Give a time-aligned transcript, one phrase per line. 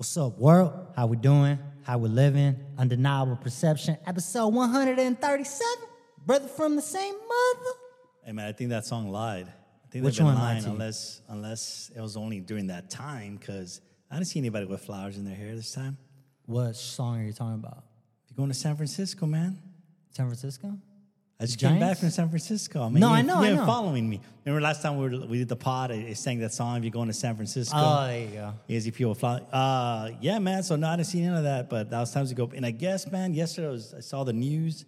[0.00, 0.72] What's up, world?
[0.96, 1.58] How we doing?
[1.82, 2.56] How we living?
[2.78, 5.66] UndenEYEable Perception, episode 137.
[6.24, 7.70] Brother from the same mother.
[8.24, 9.48] Hey man, I think that song lied.
[9.48, 10.72] I think Which they've been one lied lying to you?
[10.72, 15.18] unless unless it was only during that time because I didn't see anybody with flowers
[15.18, 15.98] in their hair this time.
[16.46, 17.84] What song are you talking about?
[18.26, 19.58] You're going to San Francisco, man.
[20.12, 20.78] San Francisco?
[21.40, 22.82] I just The came back from San Francisco.
[22.82, 23.64] I mean, No, you, I know, You I know.
[23.66, 24.20] following me.
[24.44, 25.90] Remember last time we, were, we did the pod?
[25.90, 26.76] I, I sang that song.
[26.76, 28.52] If you're going to San Francisco, Oh, there you go.
[28.68, 29.38] Easy people fly.
[29.50, 30.62] Uh, yeah, man.
[30.62, 32.50] So no, I didn't see none of that, but that was times ago.
[32.54, 34.84] And I guess, man, yesterday I, was, I saw the news.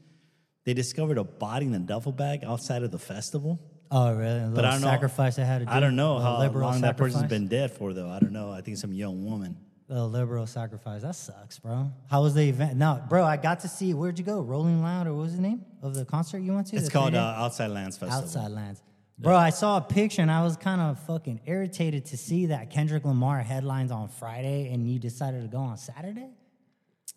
[0.64, 3.58] They discovered a body in a duffel bag outside of the festival.
[3.90, 4.40] Oh, really?
[4.40, 4.86] A But I don't know.
[4.88, 5.70] sacrifice I had to do.
[5.70, 8.08] I don't know how long that person's been dead for, though.
[8.10, 8.50] I don't know.
[8.50, 9.56] I think some young woman.
[9.88, 11.02] A liberal sacrifice.
[11.02, 11.92] That sucks, bro.
[12.08, 12.76] How was the event?
[12.76, 14.40] No, bro, I got to see, where'd you go?
[14.40, 16.76] Rolling Loud, or what was the name of the concert you went to?
[16.76, 18.24] It's called uh, Outside Lands Festival.
[18.24, 18.82] Outside Lands.
[19.18, 22.70] Bro, I saw a picture and I was kind of fucking irritated to see that
[22.70, 26.30] Kendrick Lamar headlines on Friday and you decided to go on Saturday?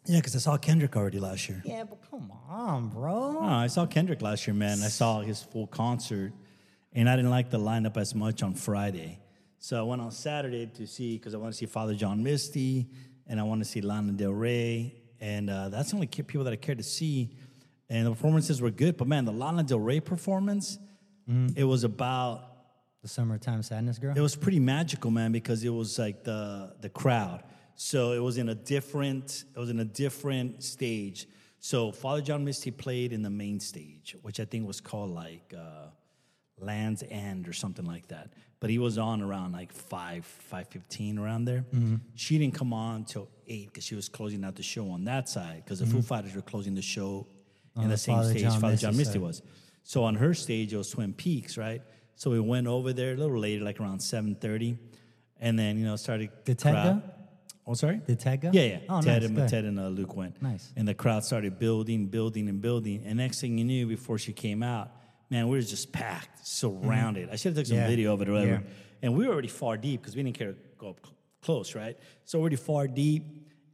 [0.06, 1.64] Yeah, because I saw Kendrick already last year.
[1.66, 3.40] Yeah, but come on, bro.
[3.40, 4.84] Oh, I saw Kendrick last year, man.
[4.84, 6.32] I saw his full concert,
[6.94, 9.20] and I didn't like the lineup as much on Friday.
[9.66, 12.88] So I went on Saturday to see because I want to see Father John Misty,
[13.26, 16.54] and I want to see Lana Del Rey, and uh, that's the only people that
[16.54, 17.36] I care to see.
[17.90, 20.78] And the performances were good, but man, the Lana Del Rey performance,
[21.56, 22.44] it was about
[23.02, 24.16] The summertime sadness girl?
[24.16, 27.42] it was pretty magical, man, because it was like the the crowd.
[27.74, 31.28] So it was in a different it was in a different stage.
[31.60, 35.56] So Father John Misty played in the main stage, which I think was called like
[35.58, 35.88] uh,
[36.60, 38.30] Land's End or something like that.
[38.66, 41.64] But he was on around like five five fifteen around there.
[42.16, 45.30] She didn't come on till eight because she was closing out the show on that
[45.30, 47.28] side because the Foo Fighters were closing the show
[47.76, 49.22] in On the the same Father stage John Father Misty John Misty side.
[49.22, 49.42] was.
[49.84, 51.84] So on her stage, it was Twin Peaks, right?
[52.16, 54.80] So we went over there a little later, like around seven thirty,
[55.40, 56.32] and then you know started.
[56.46, 57.02] the go?
[57.68, 58.02] Oh, sorry.
[58.08, 58.50] Did Ted go?
[58.52, 58.80] Yeah, yeah.
[58.90, 59.50] Oh, Ted nice, and.
[59.50, 60.42] Ted and uh, Luke went.
[60.42, 60.72] Nice.
[60.76, 63.04] And the crowd started building, building, and building.
[63.06, 64.92] And next thing you knew, before she came out,
[65.30, 67.30] man, we were just packed, surrounded.
[67.32, 67.84] I should have took some Mm-hmm.
[67.84, 67.90] Yeah.
[67.90, 68.52] video of it or whatever.
[68.52, 68.60] Yeah.
[69.02, 71.76] And we were already far deep because we didn't care to go up cl- close,
[71.76, 71.98] right?
[72.26, 73.24] So already far deep.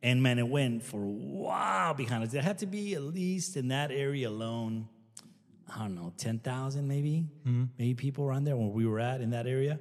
[0.04, 2.32] And man, it went for a while behind us.
[2.32, 4.88] There had to be at least in that area alone,
[5.74, 7.64] I don't know, 10,000 maybe, Mm-hmm.
[7.78, 9.80] maybe people around there where we were at in that area.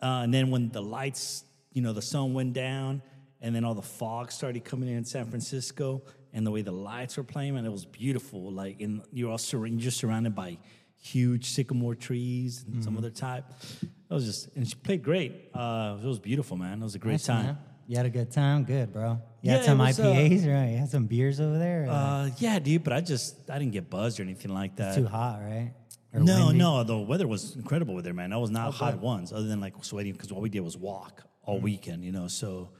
[0.00, 3.02] Uh, and then when the lights, you know, the sun went down,
[3.40, 6.02] and then all the fog started coming in in San Francisco,
[6.32, 8.50] and the way the lights were playing, and it was beautiful.
[8.52, 10.58] Like, in you're all sur- you're just surrounded by
[11.02, 12.82] huge sycamore trees and Mm-hmm.
[12.82, 13.44] some other type.
[13.82, 15.50] It was just, and she played great.
[15.52, 16.80] Uh, it was beautiful, man.
[16.80, 17.44] It was a great Nice, time.
[17.46, 17.58] man.
[17.88, 18.62] You had a good time?
[18.64, 19.18] Good, bro.
[19.42, 20.70] You Yeah, had some was, uh, IPAs, right?
[20.70, 21.88] You had some beers over there?
[21.90, 24.94] Uh, yeah, dude, but I just I didn't get buzzed or anything like that.
[24.94, 25.72] too hot, right?
[26.14, 26.58] Or No, windy?
[26.58, 28.32] no, the weather was incredible with there, man.
[28.32, 29.00] I was not hot good.
[29.02, 31.62] once, other than like sweating because all we did was walk all Mm.
[31.62, 32.28] weekend, you know.
[32.28, 32.70] So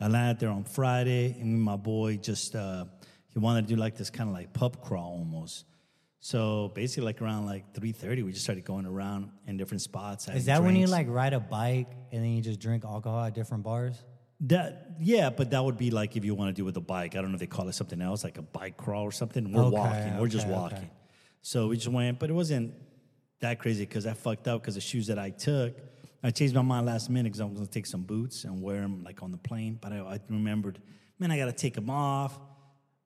[0.00, 2.84] I landed there on Friday, and my boy just uh,
[3.32, 5.64] he wanted to do like this kind of like pub crawl almost.
[6.24, 10.26] So basically, like around like three thirty, we just started going around in different spots.
[10.26, 13.34] Is that when you like ride a bike and then you just drink alcohol at
[13.34, 14.02] different bars?
[14.40, 14.92] that?
[14.98, 17.14] Yeah, but that would be like if you want to do with a bike.
[17.14, 19.52] I don't know if they call it something else, like a bike crawl or something.
[19.52, 20.18] We're Okay, walking.
[20.18, 20.62] We're just okay, okay.
[20.62, 20.90] walking.
[21.42, 22.72] So we just went, but it wasn't
[23.40, 25.76] that crazy because I fucked up because the shoes that I took.
[26.22, 28.80] I changed my mind last minute because I was gonna take some boots and wear
[28.80, 29.78] them like on the plane.
[29.78, 30.80] But I, I remembered,
[31.18, 32.38] man, I gotta take them off,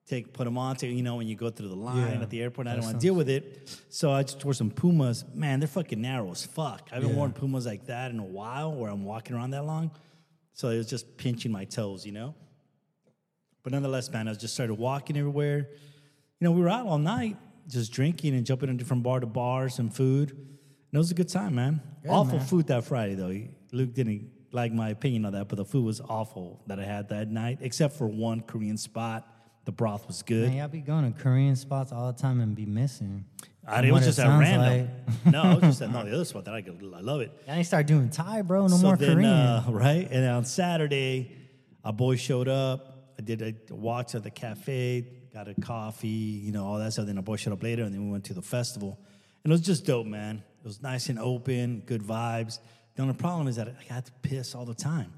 [0.08, 0.76] take put them on.
[0.76, 2.84] To, you know, when you go through the line Yeah, at the airport, I don't
[2.84, 3.68] want to deal with it.
[3.88, 5.24] So I just wore some Pumas.
[5.34, 6.88] Man, they're fucking narrow as fuck.
[6.90, 7.16] I haven't Yeah.
[7.16, 9.90] worn Pumas like that in a while, where I'm walking around that long.
[10.52, 12.34] So it was just pinching my toes, you know.
[13.62, 15.68] But nonetheless, man, I just started walking everywhere.
[16.40, 17.36] You know, we were out all night,
[17.68, 20.30] just drinking and jumping in different bar to bar, some food.
[20.30, 21.80] And it was a good time, man.
[22.02, 22.46] Good, awful man.
[22.46, 23.36] food that Friday, though.
[23.72, 27.10] Luke didn't like my opinion on that, but the food was awful that I had
[27.10, 29.28] that night, except for one Korean spot.
[29.64, 30.48] The broth was good.
[30.48, 33.24] Man, y'all be going to Korean spots all the time and be missing.
[33.66, 34.88] I, it was just at random.
[35.24, 35.26] like.
[35.32, 37.30] no, it was just at no, the other spot that I, go- I love it.
[37.46, 38.62] Y'all need start doing Thai, bro.
[38.66, 39.30] No so more then, Korean.
[39.30, 40.08] Uh, right?
[40.10, 41.36] And on Saturday,
[41.84, 42.94] our boy showed up.
[43.18, 47.06] I did a walk to the cafe, got a coffee, you know, all that stuff.
[47.06, 48.98] Then our boy showed up later, and then we went to the festival.
[49.44, 50.42] And it was just dope, man.
[50.60, 52.60] It was nice and open, good vibes.
[52.94, 55.12] The only problem is that I had to piss all the time.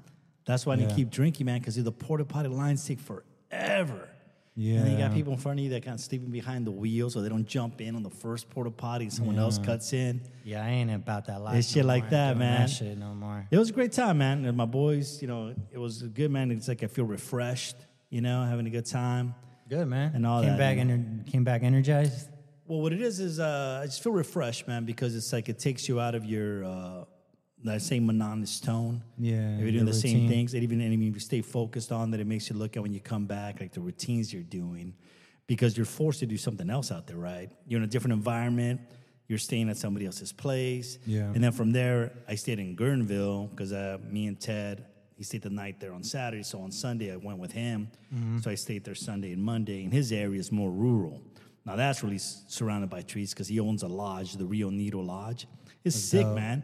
[0.45, 4.09] That's why I didn't keep drinking, man, because the porta potty lines take forever.
[4.55, 6.71] And then you got people in front of you that kind of sleeping behind the
[6.71, 9.93] wheel so they don't jump in on the first porta potty and someone else cuts
[9.93, 10.21] in.
[10.43, 11.55] yeah, I ain't about that life.
[11.57, 12.09] It's shit no like more.
[12.11, 12.61] that, man.
[12.61, 13.47] That shit no more.
[13.49, 14.43] It was a great time, man.
[14.45, 16.51] And my boys, you know, it was good, man.
[16.51, 17.77] It's like I feel refreshed,
[18.09, 19.35] you know, having a good time.
[19.69, 20.11] Good, man.
[20.15, 20.93] And all came that, Back you know.
[20.95, 22.27] ener- came back energized.
[22.67, 25.59] Well, what it is is uh, I just feel refreshed, man, because it's like it
[25.59, 27.03] takes you out of your uh,
[27.63, 29.03] that same monotonous tone.
[29.17, 31.91] Yeah, If you're doing the same things, and even and even if you stay focused
[31.91, 34.43] on that, it makes you look at when you come back, like the routines you're
[34.43, 34.93] doing,
[35.47, 37.51] because you're forced to do something else out there, right?
[37.67, 38.81] You're in a different environment.
[39.27, 40.97] You're staying at somebody else's place.
[41.05, 41.21] Yeah.
[41.21, 44.85] And then from there, I stayed in Guerneville because uh, me and Ted,
[45.15, 46.43] he stayed the night there on Saturday.
[46.43, 47.89] So on Sunday, I went with him.
[48.13, 48.39] Mm-hmm.
[48.39, 49.85] So I stayed there Sunday and Monday.
[49.85, 51.21] And his area is more rural.
[51.65, 55.47] Now that's really surrounded by trees because he owns a lodge, the Rio Nido Lodge.
[55.83, 56.35] It's sick, dope.
[56.35, 56.63] man.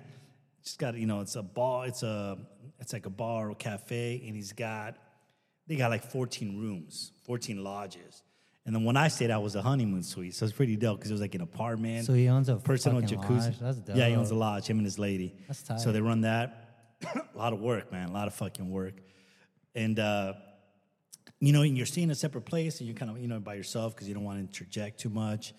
[0.67, 1.87] Just got you know, it's a bar.
[1.87, 2.37] It's a
[2.77, 4.97] it's like a bar or cafe, and he's got
[5.65, 8.21] they got like 14 rooms, 14 lodges.
[8.65, 11.09] And then when I stayed, I was a honeymoon suite, so it's pretty dope because
[11.09, 12.05] it was like an apartment.
[12.05, 13.61] So he owns a personal jacuzzi.
[13.61, 13.77] lodge?
[13.95, 14.67] Yeah, he owns a lodge.
[14.67, 15.37] Him and his lady.
[15.47, 15.79] That's tight.
[15.79, 16.97] So they run that.
[17.33, 18.09] a lot of work, man.
[18.09, 18.95] A lot of fucking work.
[19.73, 20.33] And uh,
[21.39, 23.39] you know, and you're staying in a separate place, and you're kind of you know
[23.39, 25.53] by yourself because you don't want to interject too much.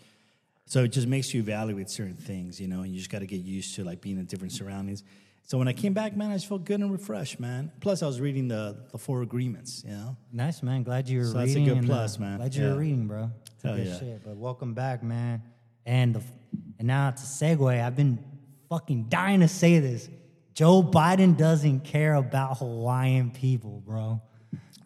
[0.69, 3.27] So it just makes you evaluate certain things, you know, and you just got to
[3.27, 5.03] get used to like being in different surroundings.
[5.43, 7.73] So when I came back, man, I just felt good and refreshed, man.
[7.81, 10.17] Plus, I was reading the the four agreements, you know.
[10.31, 10.83] Nice, man.
[10.83, 12.37] Glad you were So that's a good plus, uh, man.
[12.37, 12.73] Glad you Yeah.
[12.75, 13.31] were reading, bro.
[13.55, 13.99] It's a Hell good yeah.
[13.99, 14.25] shit.
[14.25, 15.43] But welcome back, man.
[15.87, 16.23] And the
[16.79, 18.19] and now to segue, I've been
[18.69, 20.11] fucking dying to say this.
[20.53, 24.21] Joe Biden doesn't care about Hawaiian people, bro.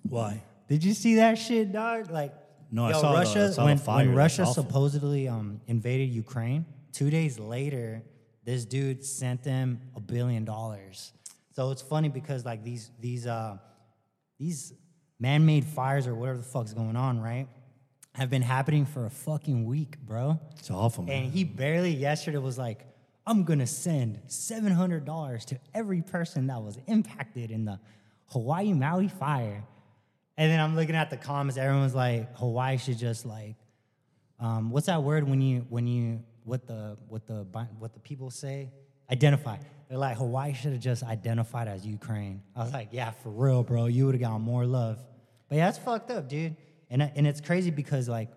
[0.09, 0.45] Why?
[0.69, 2.09] Did you see that shit, dog?
[2.11, 2.33] Like,
[2.75, 6.65] No, I yo, saw the- I Russia saw when, when Russia supposedly um, invaded Ukraine.
[6.93, 8.03] Two days later,
[8.45, 11.13] this dude sent them a billion dollars.
[11.55, 13.59] So it's funny because like these these uh,
[14.39, 14.73] these
[15.21, 17.47] man-made fires or whatever the fuck's going on, right?
[18.15, 20.39] Have been happening for a fucking week, bro.
[20.59, 21.25] It's awful, man.
[21.25, 22.81] And he barely yesterday was like,
[23.27, 27.79] I'm gonna send seven hundred dollars to every person that was impacted in the
[28.27, 29.65] Hawaii Maui fire.
[30.43, 33.55] And then I'm looking at the comments, everyone's like, Hawaii should just like,
[34.41, 37.47] um, what's that word when you when you what the what the
[37.79, 38.73] what the people say?
[39.09, 39.59] Identify.
[39.89, 42.43] They're like Hawaii should have just identified as Ukraine.
[42.57, 43.87] I was like, yeah, for real, bro.
[43.87, 44.99] You would have got more love.
[45.49, 46.57] But yeah, that's fucked up, dude.
[46.91, 48.31] And and it's crazy because like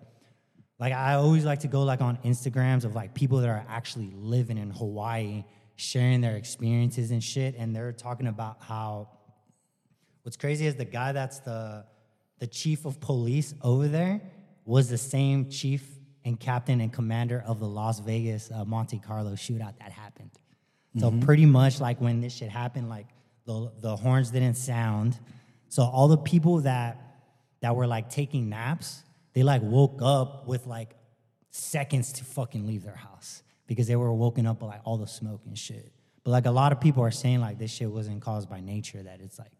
[0.78, 4.12] like I always like to go like on Instagrams of like people that are actually
[4.14, 5.42] living in Hawaii,
[5.74, 9.08] sharing their experiences and shit, and they're talking about how
[10.22, 11.84] what's crazy is the guy that's the
[12.38, 14.20] the chief of police over there
[14.64, 15.88] was the same chief
[16.24, 20.30] and captain and commander of the Las Vegas uh, Monte Carlo shootout that happened.
[20.98, 23.06] So pretty much like when this shit happened, like
[23.44, 25.18] the the horns didn't sound.
[25.68, 27.00] So all the people that
[27.60, 29.02] that were like taking naps,
[29.34, 30.96] they like woke up with like
[31.50, 35.06] seconds to fucking leave their house because they were woken up by like all the
[35.06, 35.92] smoke and shit.
[36.24, 39.02] But like a lot of people are saying like this shit wasn't caused by nature,
[39.02, 39.52] that it's like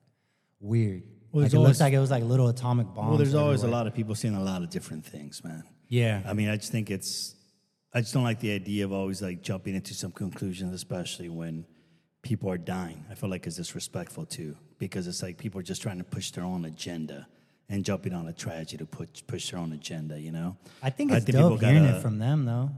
[0.61, 1.03] weird.
[1.37, 3.09] Well, like it always- looks like it was like little atomic bombs.
[3.11, 5.65] well, there's always a lot of people saying a lot of different things, man.
[5.89, 6.23] Yeah.
[6.27, 7.35] I mean, I just think it's,
[7.93, 11.67] I just don't like the idea of always like jumping into some conclusions, especially when
[12.23, 13.05] people are dying.
[13.11, 16.31] I feel like it's disrespectful too, because it's like people are just trying to push
[16.31, 17.27] their own agenda
[17.69, 20.19] and jumping on a tragedy to push push their own agenda.
[20.19, 22.71] You know, I think it's people dope hearing gotta- it from them though,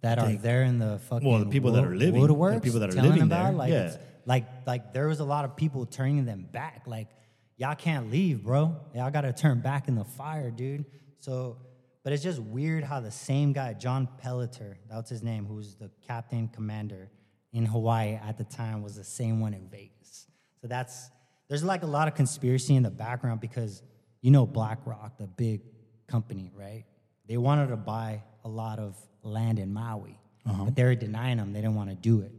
[0.00, 2.80] that are think- there in the fucking Well, the people that are living, the people
[2.80, 3.96] that are living about, there, like, yeah.
[4.24, 6.86] like like there was a lot of people turning them back.
[6.86, 7.08] Like
[7.56, 8.76] y'all can't leave, bro.
[8.94, 10.84] Y'all got to turn back in the fire, dude.
[11.20, 11.58] So,
[12.04, 15.74] but it's just weird how the same guy, John Pelletier, that's his name, who was
[15.74, 17.10] the captain commander
[17.52, 20.26] in Hawaii at the time, was the same one in Vegas.
[20.60, 21.10] So that's
[21.48, 23.82] there's like a lot of conspiracy in the background because
[24.20, 25.62] you know BlackRock, the big
[26.06, 26.84] company, right?
[27.28, 30.64] They wanted to buy a lot of land in Maui, uh-huh.
[30.64, 31.52] but they were denying them.
[31.52, 32.32] They didn't want to do it.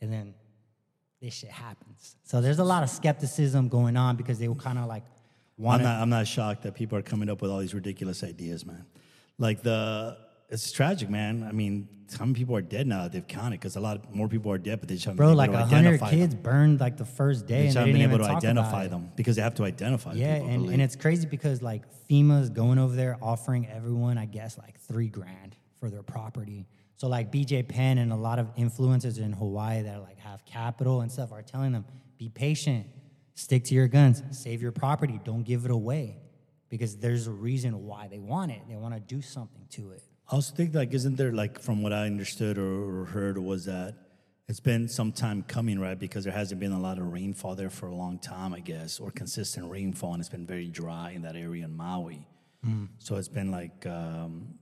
[0.00, 0.34] And then
[1.20, 2.16] this shit happens.
[2.24, 5.04] So there's a lot of skepticism going on because they were kind of like
[5.60, 8.64] I'm not, I'm not shocked that people are coming up with all these ridiculous ideas,
[8.64, 8.84] man.
[9.38, 10.16] Like the,
[10.48, 11.42] it's tragic, man.
[11.42, 13.58] I mean, how many people are dead now that they've counted?
[13.60, 15.58] Because a lot more people are dead, but they just haven't Bro, been like able
[15.58, 16.42] to hundred identify kids them.
[16.42, 19.42] burned like the first day, They just haven't been able to identify them because they
[19.42, 20.50] have to identify Yeah, people.
[20.50, 24.78] And, and it's crazy because like FEMA's going over there offering everyone, I guess, like
[24.80, 26.66] three grand for their property.
[26.96, 31.00] So like BJ Penn and a lot of influencers in Hawaii that like have capital
[31.00, 31.84] and stuff are telling them,
[32.18, 32.86] be patient,
[33.34, 36.18] stick to your guns, save your property, don't give it away.
[36.68, 38.60] Because there's a reason why they want it.
[38.68, 40.02] They want to do something to it.
[40.30, 43.64] I also think like isn't there like from what I understood or, or heard was
[43.64, 43.94] that
[44.48, 45.98] it's been some time coming, right?
[45.98, 48.98] Because there hasn't been a lot of rainfall there for a long time, I guess,
[48.98, 52.26] or consistent rainfall, and it's been very dry in that area in Maui.
[52.98, 54.54] So it's been like, um,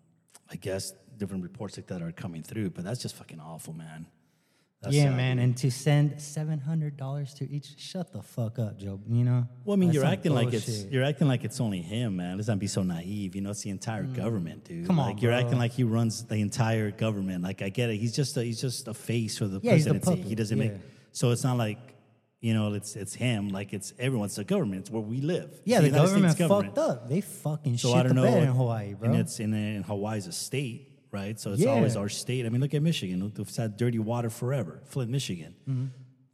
[0.50, 2.70] I guess, different reports like that are coming through.
[2.70, 4.06] But that's just fucking awful, man.
[4.82, 5.16] That's yeah, sad.
[5.16, 5.38] man.
[5.38, 9.00] And to send seven hundred dollars to each, shut the fuck up, Joe.
[9.08, 9.48] You know.
[9.64, 12.36] Well, I mean, That's you're acting like it's you're acting like it's only him, man.
[12.36, 13.34] Let's not be so naive.
[13.34, 14.84] You know, it's the entire government, dude.
[14.84, 14.86] Mm.
[14.86, 15.40] Come on, like you're bro.
[15.40, 17.42] acting like he runs the entire government.
[17.42, 17.96] Like I get it.
[17.96, 20.16] He's just a, he's just a face for the Yeah, presidency.
[20.22, 20.72] he doesn't make.
[21.12, 21.78] So it's not like
[22.46, 23.48] you know it's it's him.
[23.58, 24.26] Like it's everyone.
[24.26, 24.80] It's the government.
[24.82, 25.50] It's where we live.
[25.64, 27.08] Yeah, It's the United government States fucked up.
[27.12, 28.30] They fucking So shit I don't the know.
[28.34, 29.08] bed in Hawaii, bro.
[29.10, 31.38] And it's in, in Hawaii's a state, right?
[31.40, 31.70] So it's Yeah.
[31.74, 32.46] always our state.
[32.46, 33.18] I mean, look at Michigan.
[33.36, 34.74] We've had dirty water forever.
[34.92, 35.54] Flint, Michigan.
[35.68, 35.86] Mm-hmm.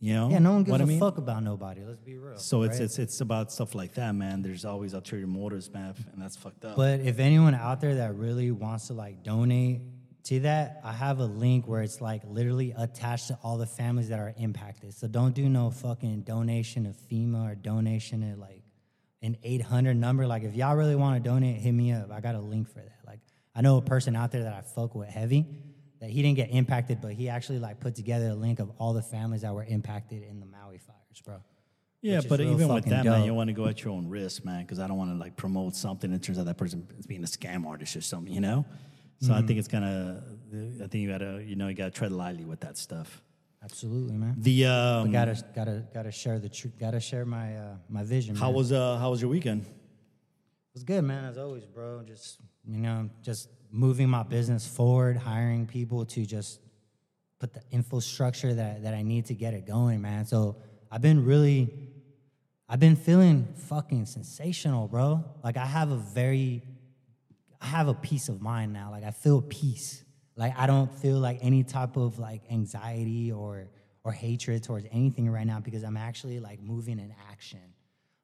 [0.09, 0.31] You know?
[0.31, 0.99] yeah, no one gives what a I mean?
[0.99, 1.81] fuck about nobody.
[1.85, 2.37] Let's be real.
[2.37, 4.43] So it's it's it's about stuff like that, man.
[4.43, 6.75] There's always ulterior motives, man, and that's fucked up.
[6.77, 9.81] But if anyone out there that really wants to like donate
[10.25, 14.09] to that, I have a link where it's like literally attached to all the families
[14.11, 14.95] that are impacted.
[14.95, 18.63] So don't do no fucking donation of FEMA or donation at like
[19.23, 20.27] an 800 number.
[20.27, 22.11] Like if y'all really want to donate, hit me up.
[22.13, 22.99] I got a link for that.
[23.07, 23.21] Like
[23.55, 25.47] I know a person out there that I fuck with heavy
[26.01, 28.93] that he didn't get impacted, but he actually like put together a link of all
[28.93, 31.37] the families that were impacted in the Maui fires, bro.
[32.01, 34.63] yeah, but even with that, man, you want to go at your own risk, man,
[34.63, 36.13] because I don't want to like promote something.
[36.13, 38.65] It turns out that person is being a scam artist or something, you know.
[39.23, 39.45] So Mm-hmm.
[39.45, 40.23] I think it's kind of,
[40.83, 43.23] I think you gotta, you know, you gotta tread lightly with that stuff.
[43.63, 44.35] Absolutely, man.
[44.39, 46.75] The um, gotta gotta gotta share the truth.
[46.79, 48.35] Gotta share my uh, my vision.
[48.35, 48.55] how man.
[48.57, 49.63] was uh how was your weekend?
[49.63, 51.25] It was good, man.
[51.25, 52.03] As always, bro.
[52.03, 56.59] Just you know, just moving my business forward, hiring people to just
[57.39, 60.27] put the infrastructure that that I need to get it going, man.
[60.27, 60.57] So
[60.91, 61.73] I've been really,
[62.69, 65.25] I've been feeling fucking sensational, bro.
[65.45, 66.63] Like I have a very,
[67.63, 68.91] I have a peace of mind now.
[68.91, 70.05] Like I feel peace.
[70.37, 73.69] Like I don't feel like any type of like anxiety or
[74.05, 77.61] or hatred towards anything right now because I'm actually like moving in action.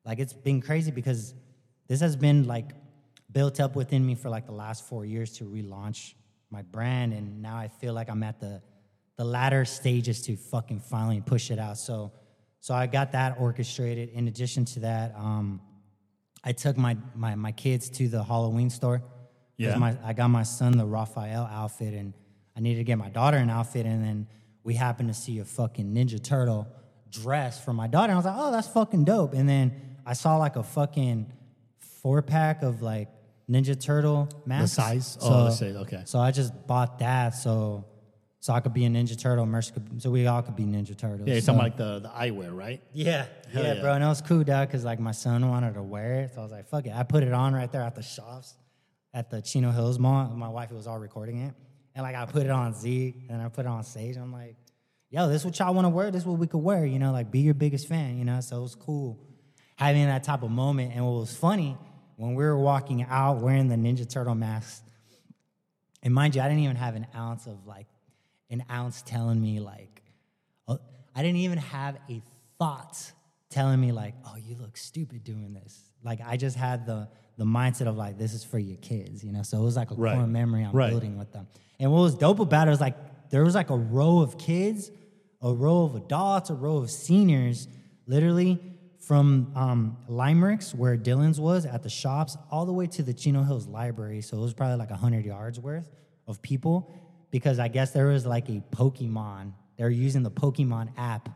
[0.05, 1.35] Like it's been crazy because
[1.87, 2.73] this has been like
[3.31, 6.15] built up within me for like the last four years to relaunch
[6.51, 8.61] my brand, and now I feel like I'm at the
[9.17, 11.77] the latter stages to fucking finally push it out.
[11.77, 12.13] So,
[12.61, 14.11] so I got that orchestrated.
[14.11, 15.61] In addition to that, um,
[16.43, 19.03] I took my my my kids to the Halloween store.
[19.59, 19.77] Yeah.
[19.77, 22.15] My, I got my son the Raphael outfit, and
[22.57, 24.27] I needed to get my daughter an outfit, and then
[24.63, 26.67] we happened to see a fucking Ninja Turtle
[27.11, 28.13] dress for my daughter.
[28.13, 29.35] And I was like, oh, that's fucking dope.
[29.35, 29.73] And then
[30.07, 31.33] I saw like a fucking
[31.79, 33.09] four pack of like
[33.51, 34.77] Ninja Turtle masks.
[34.77, 35.19] size?
[35.21, 36.03] Oh, the size, okay.
[36.05, 37.87] So I just bought that so
[38.41, 40.97] so I could be a Ninja Turtle, Mercy could, so we all could be Ninja
[40.97, 41.27] Turtles.
[41.27, 42.81] Yeah, you're so, talking like the the eyewear, right?
[42.93, 43.81] yeah, yeah, yeah.
[43.81, 43.95] bro.
[43.95, 46.43] And it was cool, dog, because like my son wanted to wear it, so I
[46.45, 46.93] was like, fuck it.
[46.95, 48.55] I put it on right there at the shops
[49.13, 50.29] at the Chino Hills Mall.
[50.29, 51.55] My wife was all recording it,
[51.95, 54.17] and like I put it on Z and I put it on stage.
[54.17, 54.57] I'm like,
[55.11, 56.11] yo, this is what y'all want to wear.
[56.11, 56.85] This is what we could wear.
[56.85, 58.19] You know, like be your biggest fan.
[58.19, 59.19] You know, so it was cool
[59.77, 60.93] having that type of moment.
[60.95, 61.77] And what was funny
[62.17, 64.83] when we were walking out wearing the Ninja Turtle masks.
[66.03, 67.87] And mind you, I didn't even have an ounce of like
[68.51, 70.03] an ounce telling me like,
[70.67, 70.81] oh,
[71.15, 72.21] I didn't even have a
[72.59, 73.13] thought
[73.51, 75.81] telling me like, oh, you look stupid doing this.
[76.03, 77.09] Like I just had the
[77.39, 79.43] the mindset of like, this is for your kids, you know.
[79.43, 80.15] So it was like a Right.
[80.17, 80.91] core memory I'm Right.
[80.91, 81.47] building with them.
[81.81, 82.97] And what was dope about it was like
[83.31, 84.91] there was like a row of kids,
[85.41, 87.69] a row of adults, a row of seniors,
[88.07, 88.59] literally
[88.99, 93.43] from um, Limericks, where Dylan's was at the shops, all the way to the Chino
[93.45, 94.21] Hills Library.
[94.21, 95.89] So it was probably like 100 yards worth
[96.27, 96.93] of people
[97.31, 99.53] because I guess there was like a Pokemon.
[99.77, 101.29] They were using the Pokemon app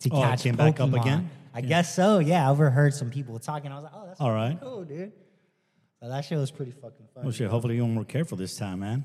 [0.00, 0.58] to Oh, it catch came Pokemon.
[0.58, 1.30] back up again?
[1.54, 2.18] I guess so.
[2.18, 3.70] Yeah, I overheard some people talking.
[3.70, 4.58] I was like, oh, that's All right.
[4.60, 5.12] cool, dude.
[6.04, 7.22] So that shit was pretty fucking fun.
[7.24, 7.48] Well, shit.
[7.48, 9.04] Hopefully, you're more careful this time, man.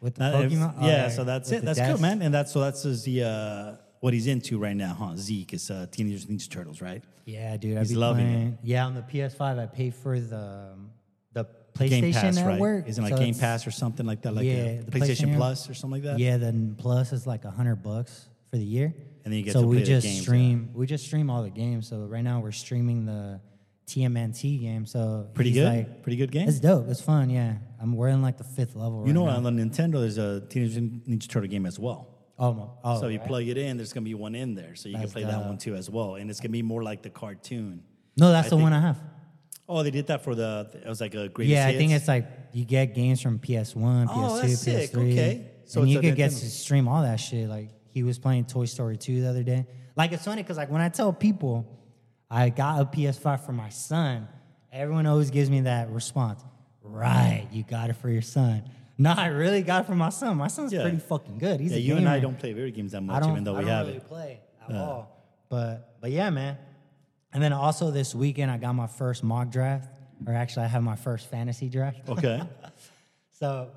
[0.00, 0.74] With the Uh, if- Pokemon?
[0.80, 1.60] Oh, yeah, so that's with it.
[1.60, 2.22] the That's good, man.
[2.22, 5.14] And that's so that's his, the uh, what he's into right now, huh?
[5.16, 7.02] Zeke is uh, Teenage Ninja Turtles, right?
[7.26, 7.76] Yeah, dude.
[7.76, 8.32] I'd He's be loving it.
[8.32, 10.38] playing, Yeah, on the PS5, I pay for the
[10.72, 10.90] um,
[11.34, 12.60] the PlayStation Game Pass, Network.
[12.84, 12.88] right?
[12.88, 14.90] Isn't it so like Game it's- Pass or something like that, like Yeah, a the
[14.90, 15.00] PlayStation
[15.32, 16.18] PlayStation- Plus or something like that?
[16.18, 18.94] Yeah, then plus is like a hundred bucks for the year.
[19.24, 20.70] And then you get so to we play the just games, stream.
[20.72, 21.88] We just stream all the games.
[21.88, 23.38] So right now we're streaming the
[23.88, 24.86] TMNT game.
[24.86, 25.66] So Pretty good.
[25.66, 26.48] Like, Pretty good game.
[26.48, 26.88] it's dope.
[26.88, 27.30] It's fun.
[27.30, 29.00] Yeah, I'm we're in like the fifth level.
[29.00, 29.36] You right know, now.
[29.36, 32.14] on the Nintendo, there's a Teenage Ninja Turtle game as well.
[32.38, 33.26] Oh, oh, so you right.
[33.26, 35.44] plug it in, there's gonna be one in there, so you That's can play that
[35.44, 37.82] one too as well, and it's gonna be more like the cartoon.
[38.16, 38.98] No, that's I the think- one I have.
[39.70, 40.70] Oh, they did that for the.
[40.72, 41.54] It was like a greatest.
[41.54, 44.64] Yeah, I think it's like you get games from PS1, PS2, Oh, that's.
[44.64, 45.12] PS3.
[45.12, 45.50] Okay.
[45.66, 47.48] So and you could get to stream all that shit.
[47.48, 49.66] Like he was playing Toy Story 2 the other day.
[49.96, 51.66] Like it's funny because like when I tell people
[52.30, 54.28] I got a PS5 for my son,
[54.72, 56.42] everyone always gives me that response.
[56.82, 58.62] Right, you got it for your son.
[59.00, 60.36] No, I really got it for my son.
[60.38, 60.82] My son's Yeah.
[60.82, 61.60] pretty fucking good.
[61.60, 63.64] He's Yeah, you and I don't play video games that much, even though I we
[63.66, 64.08] don't have really it.
[64.08, 65.24] play at all.
[65.48, 66.58] But but yeah, man.
[67.32, 69.88] And then also this weekend I got my first mock draft,
[70.26, 72.00] or actually I have my first fantasy draft.
[72.08, 72.42] Okay.
[73.30, 73.70] So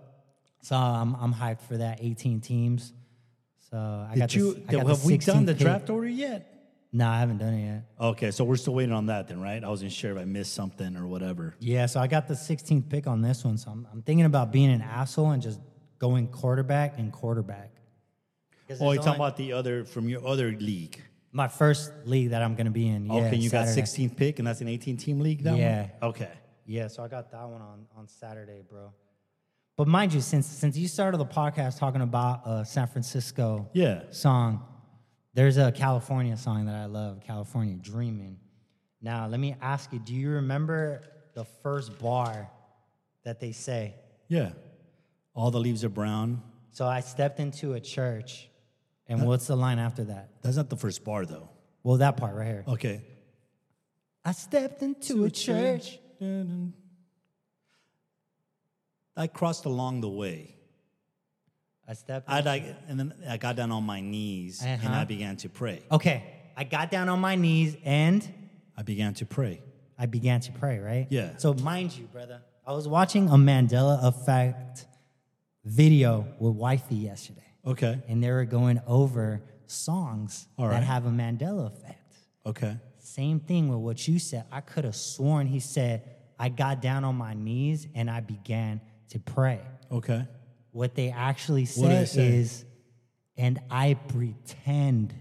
[0.63, 2.00] so I'm I'm hyped for that.
[2.01, 2.91] 18 teams.
[3.70, 4.53] So I got Did you?
[4.55, 5.62] the, I got have we done the pick.
[5.62, 6.61] draft order yet?
[6.93, 7.83] No, I haven't done it yet.
[8.00, 9.63] Okay, so we're still waiting on that then, right?
[9.63, 11.55] I wasn't sure if I missed something or whatever.
[11.60, 13.57] Yeah, so I got the 16th pick on this one.
[13.57, 15.60] So I'm, I'm thinking about being an asshole and just
[16.00, 17.71] going quarterback and quarterback.
[18.79, 21.01] Oh, you're talking about the other from your other league.
[21.33, 23.05] My first league that I'm gonna be in.
[23.05, 23.81] Yeah, okay, you Saturday.
[23.81, 25.43] got 16th pick, and that's an 18 team league.
[25.43, 25.81] That Yeah.
[26.00, 26.10] One?
[26.12, 26.29] Okay.
[26.65, 28.91] Yeah, so I got that one on on Saturday, bro.
[29.77, 34.03] But mind you, since since you started the podcast talking about uh, San Francisco Yeah.
[34.12, 34.63] song,
[35.34, 38.38] there's a California song that I love, California Dreaming.
[39.02, 42.50] Now, let me ask you, do you remember the first bar
[43.24, 43.96] that they say?
[44.28, 44.52] Yeah.
[45.34, 46.42] All the leaves are brown.
[46.72, 48.50] So I stepped into a church,
[49.08, 50.30] and what's the line after that?
[50.42, 51.50] That's not the first bar, though.
[51.84, 52.64] Well, that part right here.
[52.68, 53.02] Okay.
[54.24, 56.00] I stepped into a church.
[59.18, 60.56] I crossed along the way.
[61.91, 62.29] I stepped.
[62.29, 65.01] I like, and then I got down on my knees and Uh-huh.
[65.01, 65.81] I began to pray.
[65.91, 66.24] Okay,
[66.55, 68.25] I got down on my knees and
[68.77, 69.62] I began to pray.
[70.00, 71.07] I began to pray, right?
[71.10, 71.36] Yeah.
[71.38, 74.86] So mind you, brother, I was watching a Mandela Effect
[75.65, 78.01] video with wifey yesterday, Okay.
[78.07, 82.15] and they were going over songs that have a Mandela effect.
[82.45, 82.77] Okay.
[83.00, 84.45] Same thing with what you said.
[84.50, 86.03] I could have sworn he said,
[86.39, 88.79] I got down on my knees and I began
[89.10, 89.60] to pray.
[89.91, 90.25] Okay.
[90.72, 92.28] What they actually did say?
[92.28, 92.66] is,
[93.38, 95.13] and I pretend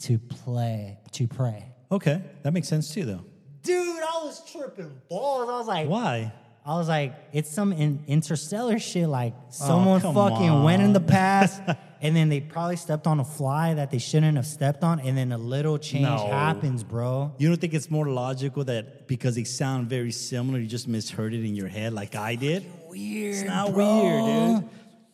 [0.00, 1.64] to play, to pray.
[1.90, 2.22] Okay.
[2.42, 3.24] That makes sense too, though.
[3.62, 5.48] Dude, I was tripping balls.
[5.48, 6.32] I was like, Why?
[6.66, 9.06] I was like, it's some in, interstellar shit.
[9.06, 11.60] Like oh, someone come fucking went in the past,
[12.00, 15.16] and then they probably stepped on a fly that they shouldn't have stepped on, and
[15.16, 16.26] then a little change No.
[16.26, 17.34] happens, bro.
[17.36, 21.34] You don't think it's more logical that because they sound very similar, you just misheard
[21.34, 22.64] it in your head like I did?
[22.94, 23.34] Weird.
[23.34, 24.02] It's not bro.
[24.02, 24.70] weird, dude.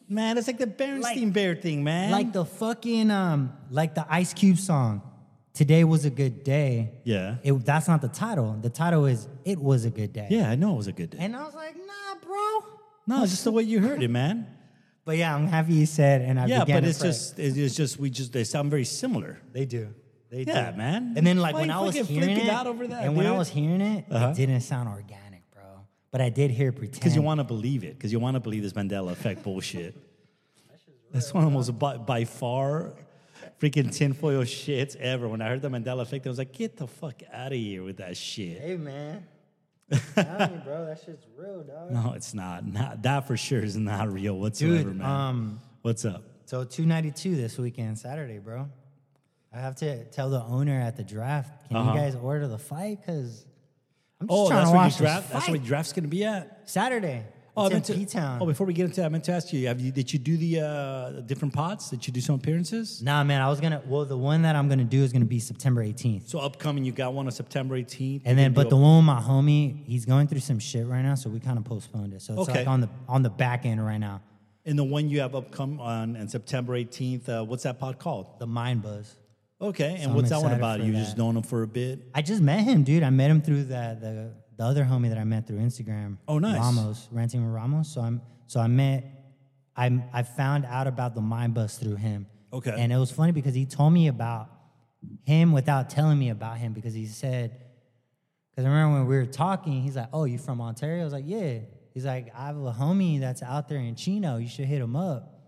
[0.09, 2.11] Man, it's like the Bernstein Bear thing, man.
[2.11, 5.03] Like the fucking um, like the Ice Cube song.
[5.53, 6.93] Today was a good day.
[7.05, 7.37] yeah.
[7.43, 8.57] It, that's not the title.
[8.61, 11.11] The title is "It Was a Good Day." Yeah, I know it was a good
[11.11, 11.19] day.
[11.21, 12.65] And I was like, nah, bro.
[13.07, 14.47] No, it's just the way you heard it, man.
[15.05, 17.99] But yeah, I'm happy you said, and I Yeah, but it's just it's it's just
[17.99, 19.41] we just they sound very similar.
[19.53, 19.89] they do.
[20.31, 20.77] They Yeah, do.
[20.77, 21.15] man.
[21.17, 23.27] And then like Why when I was hearing flipping it, out over that, and when
[23.27, 24.29] I was hearing it, Uh-huh.
[24.29, 25.30] it didn't sound organic.
[26.11, 26.95] But I did hear pretend.
[26.95, 27.97] Because you want to believe it.
[27.97, 29.97] Because you want to believe this Mandela effect bullshit.
[31.13, 32.93] That's one of the most by, by far
[33.61, 35.28] freaking tinfoil shits ever.
[35.28, 37.82] When I heard the Mandela effect, I was like, get the fuck out of here
[37.82, 38.61] with that shit.
[38.61, 39.26] Hey man,
[40.15, 41.91] Tell me, bro, that shit's real, dog.
[41.91, 42.65] No, it's not.
[42.65, 45.11] Not that for sure is not real whatsoever, Dude, man.
[45.11, 46.23] um, What's up?
[46.47, 48.69] so 292 this weekend, Saturday, bro.
[49.52, 51.93] I have to tell the owner at the draft, can Uh-huh.
[51.93, 53.00] you guys order the fight?
[53.00, 53.47] Because
[54.21, 55.23] I'm just Oh, trying that's to where watch draft.
[55.25, 55.50] this That's fight.
[55.52, 56.63] where your draft's gonna be at.
[56.69, 57.25] Saturday.
[57.56, 58.39] Oh, I it's meant to- P-Town.
[58.41, 60.19] Oh, before we get into that, I meant to ask you: Have you did you
[60.21, 61.91] do the uh, different pots?
[61.91, 63.02] Did you do some appearances?
[63.02, 63.83] Nah, man, I was gonna.
[63.87, 66.28] Well, the one that I'm gonna do is gonna be September 18th.
[66.28, 68.23] So upcoming, you got one on September 18th.
[68.25, 70.87] And then, but do the a- one with my homie, he's going through some shit
[70.87, 72.23] right now, so we kind of postponed it.
[72.23, 72.61] So it's Okay.
[72.61, 74.21] like on the on the back end right now.
[74.67, 77.28] and the one you have upcoming on, on September 18th.
[77.28, 78.26] Uh, what's that pot called?
[78.39, 79.17] The Mind Buzz.
[79.63, 80.81] Okay, and I'm what's that one about?
[80.81, 80.99] You that.
[80.99, 82.01] just known him for a bit.
[82.15, 83.03] I just met him, dude.
[83.03, 86.17] I met him through the the, the other homie that I met through Instagram.
[86.27, 86.59] Oh, nice.
[86.59, 87.93] Ramos, renting with Ramos.
[87.93, 89.05] So I'm so I met.
[89.77, 92.27] I I found out about the Mind Bus through him.
[92.53, 92.75] Okay.
[92.77, 94.49] And it was funny because he told me about
[95.25, 97.61] him without telling me about him because he said.
[98.51, 101.13] Because I remember when we were talking, he's like, "Oh, you from Ontario?" I was
[101.13, 101.61] like, "Yeah."
[101.95, 104.39] He's like, "I have a homie that's out there in Chino.
[104.39, 105.39] You should hit him up."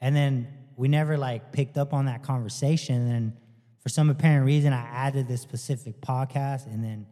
[0.00, 3.10] And then we never like picked up on that conversation.
[3.10, 3.32] And
[3.80, 7.06] for some apparent reason, I added this specific podcast, and then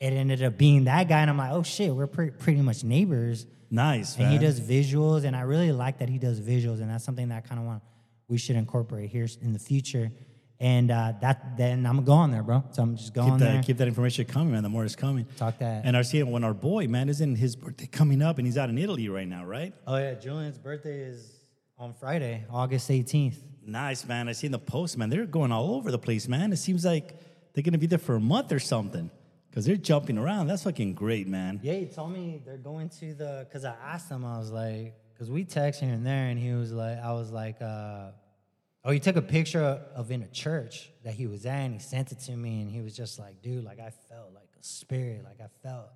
[0.00, 1.20] it ended up being that guy.
[1.20, 3.46] And I'm like, oh shit, we're pre- pretty much neighbors.
[3.70, 7.04] Nice, And he does visuals, and I really like that he does visuals, and that's
[7.04, 7.82] something that I kind of want
[8.28, 10.10] we should incorporate here in the future.
[10.60, 12.62] And uh, that then I'm going there, bro.
[12.72, 13.62] So I'm just going Keep that, there.
[13.62, 14.62] keep that information coming, man.
[14.62, 15.26] The more it's coming.
[15.36, 15.84] Talk that.
[15.84, 18.68] And our seeing when our boy, man, isn't his birthday coming up, and he's out
[18.68, 19.72] in Italy right now, right?
[19.86, 21.41] oh yeah, Julian's birthday is
[21.82, 23.38] on Friday, August 18th.
[23.66, 24.28] Nice, man.
[24.28, 25.10] I seen the post, man.
[25.10, 26.52] They're going all over the place, man.
[26.52, 27.18] It seems like
[27.52, 29.10] they're gonna be there for a month or something,
[29.50, 30.46] because they're jumping around.
[30.46, 31.58] That's fucking great, man.
[31.60, 33.48] Yeah, he told me they're going to the.
[33.52, 36.52] Cause I asked him, I was like, cause we text here and there, and he
[36.52, 38.10] was like, I was like, uh,
[38.84, 41.80] oh, he took a picture of in a church that he was at, and he
[41.80, 44.62] sent it to me, and he was just like, dude, like I felt like a
[44.62, 45.88] spirit, like I felt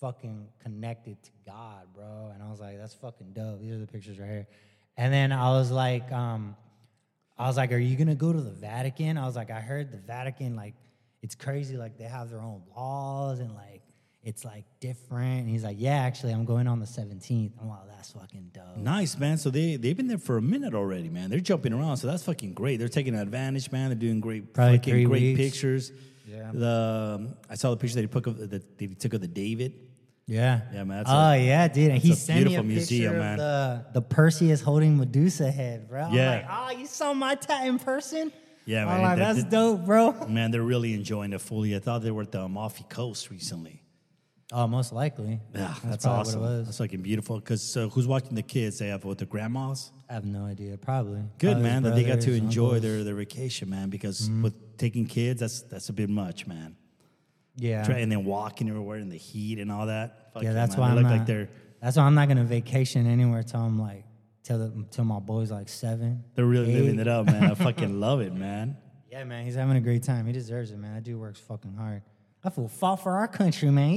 [0.00, 2.30] fucking connected to God, bro.
[2.32, 3.60] And I was like, that's fucking dope.
[3.60, 4.46] These are the pictures right here.
[4.96, 6.56] And then I was like, um,
[7.36, 9.18] I was like, are you gonna go to the Vatican?
[9.18, 10.74] I was like, I heard the Vatican, like,
[11.22, 13.82] it's crazy, like they have their own laws and like
[14.22, 15.40] it's like different.
[15.40, 17.52] And he's like, Yeah, actually, I'm going on the 17th.
[17.60, 18.76] I'm like, that's fucking dope.
[18.76, 19.36] Nice, man.
[19.38, 21.30] So they they've been there for a minute already, man.
[21.30, 22.78] They're jumping around, so that's fucking great.
[22.78, 23.90] They're taking advantage, man.
[23.90, 25.40] They're doing great, Probably fucking great weeks.
[25.40, 25.92] pictures.
[26.26, 26.50] Yeah.
[26.54, 29.28] The um, I saw the picture that he took of that he took of the
[29.28, 29.74] David.
[30.26, 30.62] Yeah.
[30.72, 31.90] Yeah, man, oh a- yeah, dude.
[31.90, 33.38] And he that's sent me a beautiful picture museum, of man.
[33.38, 36.02] the the Perseus holding Medusa head, bro.
[36.04, 36.30] I'm Yeah.
[36.30, 38.32] like, oh, you saw my tat in person?
[38.64, 39.02] Yeah, I'm man.
[39.02, 40.26] like, that's that- dope, bro.
[40.26, 41.76] Man, they're really enjoying it fully.
[41.76, 43.82] I thought they were at the Amalfi Coast recently.
[44.52, 45.40] Oh, most likely.
[45.54, 46.40] Yeah, that's, probably awesome.
[46.40, 46.66] What it was.
[46.66, 47.36] That's fucking beautiful.
[47.40, 48.78] Because so who's watching the kids?
[48.78, 49.90] They have with the grandmas.
[50.08, 50.76] I have no idea.
[50.78, 51.22] Probably.
[51.38, 52.82] Good Probably man that they got to enjoy uncles.
[52.82, 53.90] their, their vacation, man.
[53.90, 54.42] Because Mm-hmm.
[54.42, 56.76] with taking kids, that's that's a bit much, man.
[57.56, 57.84] Yeah.
[57.84, 60.32] Try- And then walking everywhere in the heat and all that.
[60.34, 60.80] Fuck yeah, that's man.
[60.80, 61.18] why They I'm look not.
[61.18, 61.48] like they're
[61.80, 64.04] that's why I'm not gonna vacation anywhere till I'm like
[64.42, 66.24] till the, till my boy's like seven.
[66.34, 67.44] they're really living it up, man.
[67.50, 68.76] I fucking love it, man.
[69.10, 70.26] Yeah, man, he's having a great time.
[70.26, 70.94] He deserves it, man.
[70.94, 72.02] That dude works fucking hard.
[72.42, 73.90] I feel fought for our country, man.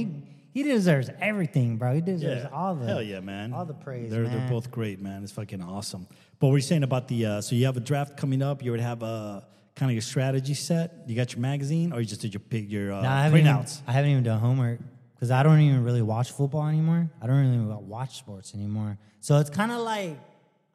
[0.52, 1.94] He, he deserves everything, bro.
[1.94, 3.52] He deserves Yeah, all the hell yeah, man.
[3.52, 5.22] all the praise, They're they're both great, man.
[5.24, 6.06] It's fucking awesome.
[6.38, 7.26] But what were you saying about the?
[7.26, 8.62] Uh, so you have a draft coming up.
[8.62, 9.44] You already have a
[9.78, 11.04] kind of your strategy set.
[11.06, 13.40] You got your magazine, or you just did your pick your uh, Nah, I haven't,
[13.40, 13.66] even.
[13.86, 14.80] I haven't even done homework
[15.14, 17.10] because I don't even really watch football anymore.
[17.22, 18.98] I don't really watch sports anymore.
[19.20, 20.18] So it's kind of like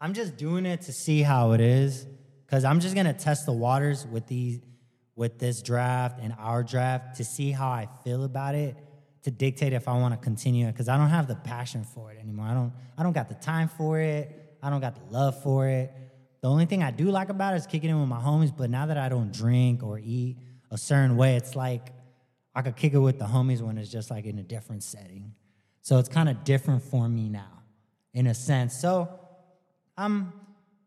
[0.02, 2.08] I'm just doing it to see how it is
[2.46, 4.62] because I'm just gonna test the waters with these
[5.16, 8.76] with this draft and our draft to see how I feel about it
[9.24, 12.12] to dictate if I want to continue it because I don't have the passion for
[12.12, 12.46] it anymore.
[12.46, 14.58] I don't I don't got the time for it.
[14.62, 15.92] I don't got the love for it.
[16.44, 18.56] The only thing I do like about it is kicking it with my homies.
[18.56, 20.36] But now that I don't drink or eat
[20.70, 21.94] a certain way, it's like
[22.54, 25.36] I could kick it with the homies when it's just like in a different setting.
[25.84, 27.64] So it's kind of different for me now,
[28.14, 28.78] in a sense.
[28.78, 29.08] So
[29.98, 30.34] I'm,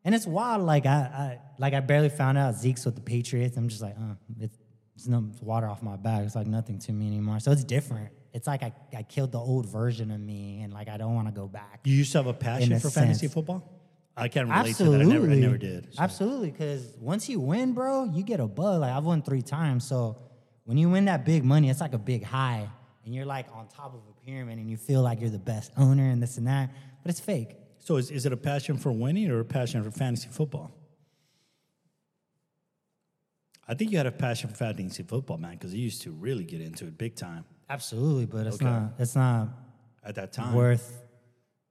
[0.04, 0.62] and it's wild.
[0.62, 3.56] Like I, I like I barely found out Zeke's with the Patriots.
[3.56, 4.58] I'm just like, uh, it's,
[4.94, 6.24] it's no it's water off my back.
[6.24, 7.40] It's like nothing to me anymore.
[7.40, 8.10] So it's different.
[8.34, 11.28] It's like I, I killed the old version of me, and like I don't want
[11.28, 11.80] to go back.
[11.84, 13.75] You used to have a passion for fantasy football.
[14.16, 14.98] I can't relate Absolutely.
[15.00, 15.10] to that.
[15.10, 15.94] I never, I never did.
[15.94, 16.02] so.
[16.02, 18.80] Absolutely, because once you win, bro, you get a bug.
[18.80, 20.16] Like I've won three times, so
[20.64, 22.68] when you win that big money, it's like a big high,
[23.04, 25.70] and you're like on top of a pyramid, and you feel like you're the best
[25.76, 26.70] owner and this and that,
[27.02, 27.56] but it's fake.
[27.78, 30.72] So is, is it a passion for winning or a passion for fantasy football?
[33.68, 36.44] I think you had a passion for fantasy football, man, because you used to really
[36.44, 38.64] get into it big time Absolutely, but it's Okay.
[38.64, 38.92] not.
[38.98, 39.48] It's not
[40.04, 40.54] at that time.
[40.54, 41.02] worth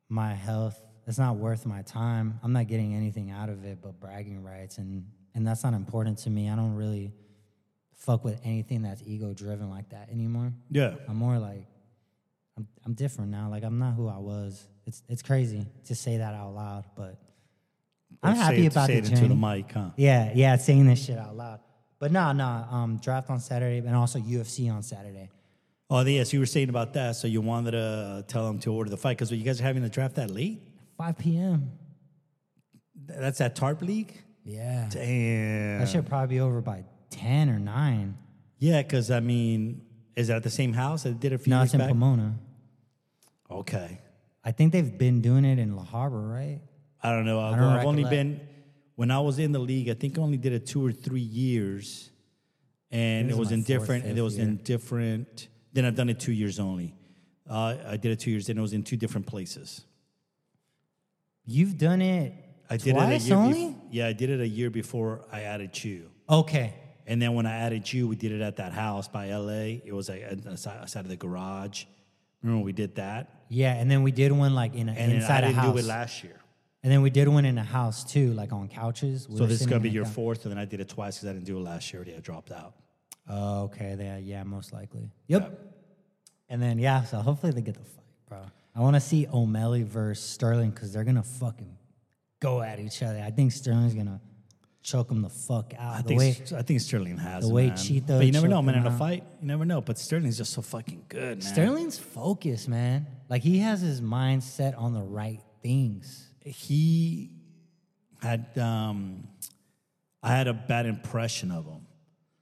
[0.09, 0.77] my health.
[1.07, 2.39] It's not worth my time.
[2.43, 6.17] I'm not getting anything out of it but bragging rights, and and that's not important
[6.19, 6.49] to me.
[6.49, 7.11] I don't really
[7.95, 10.53] fuck with anything that's ego driven like that anymore.
[10.69, 10.95] Yeah.
[11.07, 11.65] I'm more like
[12.57, 13.49] I'm I'm different now.
[13.49, 14.67] Like I'm not who I was.
[14.85, 17.19] It's it's crazy to say that out loud, but
[18.23, 19.89] I'm happy it- about say the it into the mic, huh?
[19.97, 21.59] Yeah, yeah, saying this shit out loud.
[21.99, 25.29] But no, no, um, draft on Saturday and also UFC on Saturday.
[25.89, 27.15] Oh, yes, you were saying about that.
[27.15, 29.83] So you wanted to tell them to order the fight because you guys are having
[29.83, 30.61] the draft that late.
[30.97, 31.71] 5 p.m.
[33.07, 34.13] That's at Tarp League.
[34.43, 34.87] Yeah.
[34.89, 35.79] Damn.
[35.79, 38.17] That should probably be over by 10 or 9.
[38.59, 39.81] Yeah, because I mean,
[40.15, 41.79] is that at the same house that did it a few No, years it's in
[41.79, 41.89] back?
[41.89, 42.35] Pomona.
[43.49, 43.99] Okay.
[44.43, 46.61] I think they've been doing it in La Habra, right?
[47.01, 47.39] I don't know.
[47.39, 48.39] I've, don't I've only been
[48.95, 49.89] when I was in the league.
[49.89, 52.09] I think I only did it two or three years,
[52.91, 54.05] and it was in fourth, different.
[54.05, 55.47] And it was in different.
[55.73, 56.95] Then I've done it two years only.
[57.49, 58.47] Uh, I did it two years.
[58.47, 59.83] Then it was in two different places.
[61.45, 62.33] You've done it
[62.69, 63.37] I did twice it a year.
[63.37, 63.59] only?
[63.65, 66.09] bef- yeah, I did it a year before I added you.
[66.29, 66.73] Okay.
[67.07, 69.79] And then when I added you, we did it at that house by LA.
[69.85, 71.85] It was like outside of the garage.
[72.41, 73.29] Remember when we did that?
[73.49, 75.73] Yeah, and then we did one like in a, And inside I a didn't house.
[75.73, 76.39] do it last year.
[76.83, 79.29] and then we did one in a house too, like on couches.
[79.29, 81.17] We So this is gonna be your cou- fourth, and then I did it twice
[81.17, 81.99] because I didn't do it last year.
[82.01, 82.73] Already, I dropped out.
[83.29, 83.95] Oh, okay.
[83.99, 85.11] Yeah, yeah, most likely.
[85.27, 85.59] Yep.
[86.49, 88.39] And then yeah, so hopefully they get the fight, bro.
[88.75, 91.77] I want to see O'Malley versus Sterling because they're gonna fucking
[92.41, 93.21] go at each other.
[93.25, 94.19] I think Sterling's gonna
[94.83, 95.95] choke him the fuck out.
[95.95, 97.77] I the think way I think Sterling has the him, way man.
[97.77, 98.75] Chito But you never know, man.
[98.75, 99.81] In a fight, you never know.
[99.81, 101.53] But Sterling's just so fucking good, man.
[101.53, 103.07] Sterling's focused, man.
[103.29, 106.27] Like he has his mind set on the right things.
[106.43, 107.31] he
[108.21, 108.57] had.
[108.57, 109.27] um
[110.21, 111.85] I had a bad impression of him.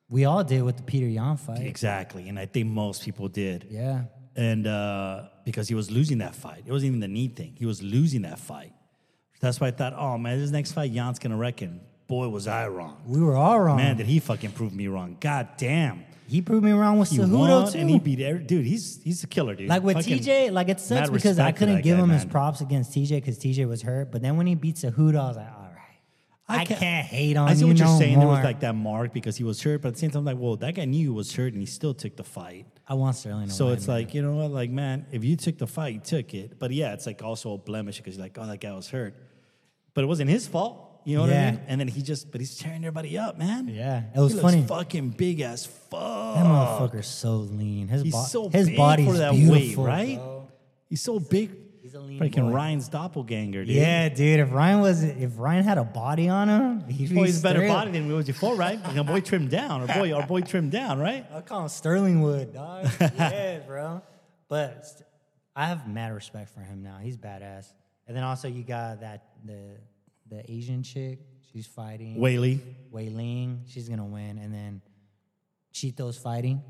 [0.10, 1.60] We all did with the Petr Yan fight.
[1.62, 3.67] Exactly, and I think most people did.
[3.69, 4.04] Yeah.
[4.38, 6.63] and uh, because he was losing that fight.
[6.65, 7.56] It wasn't even the knee thing.
[7.58, 8.73] He was losing that fight.
[9.39, 11.82] That's why I thought, oh man, this next fight, Yan's gonna reckon.
[12.08, 13.01] Boy, was I wrong.
[13.06, 13.77] We were all wrong.
[13.77, 15.17] Man, did he fucking prove me wrong?
[15.19, 16.03] God damn.
[16.27, 17.77] he proved me wrong with He Cejudo too.
[17.79, 18.65] and he beat every dude.
[18.65, 19.69] He's he's a killer, dude.
[19.69, 22.62] Like with Fucking TJ, like it sucks because I couldn't give guy, him his props
[22.62, 24.12] against TJ because TJ was hurt.
[24.12, 25.47] But then when he beat Cejudo, I was like,
[26.49, 28.15] right, I, can't- can't, hate on I see what you're no saying.
[28.15, 28.25] more.
[28.25, 30.38] There was like that mark because he was hurt, but at the same time, like,
[30.38, 32.65] well, that guy knew he was hurt and he still took the fight.
[32.88, 35.58] I want Sterling to So it's like, you know what, like, man, if you took
[35.58, 36.60] the fight, you took it.
[36.60, 39.15] But yeah, it's like also a blemish because you're like, oh, that guy was hurt.
[39.93, 40.89] But it wasn't his fault.
[41.06, 41.60] You know what I mean?
[41.67, 43.67] And then he just, but he's tearing everybody up, man.
[43.67, 44.63] Yeah, it was he funny.
[44.63, 46.36] Fucking big as fuck.
[46.36, 47.89] that motherfucker's so lean.
[47.89, 50.17] His, He's bo- so his big body's for that beautiful, weight, right?
[50.17, 50.47] bro.
[50.89, 51.51] He's so big.
[51.93, 52.56] He's He's a lean Freaking boy.
[52.56, 53.75] Ryan's doppelganger, dude.
[53.75, 54.39] Yeah, dude.
[54.39, 57.43] If Ryan was, if Ryan had a body on him, he'd be Boy, he's a
[57.43, 58.82] better body than we was before, right?
[58.84, 59.82] Like our boy trimmed down.
[59.82, 61.25] Our boy, our boy trimmed down, right?
[61.34, 62.88] I call him Sterling Wood, dog.
[62.99, 64.01] yeah, bro.
[64.49, 64.86] But
[65.56, 66.97] I have mad respect for him now.
[67.01, 67.67] He's badass.
[68.08, 69.77] And then also you got that the
[70.29, 71.19] the Asian chick.
[71.51, 72.17] She's fighting.
[72.17, 72.60] Weili.
[72.89, 73.62] Wei Ling.
[73.67, 74.39] She's gonna win.
[74.39, 74.82] And then
[75.71, 76.63] Chito's fighting.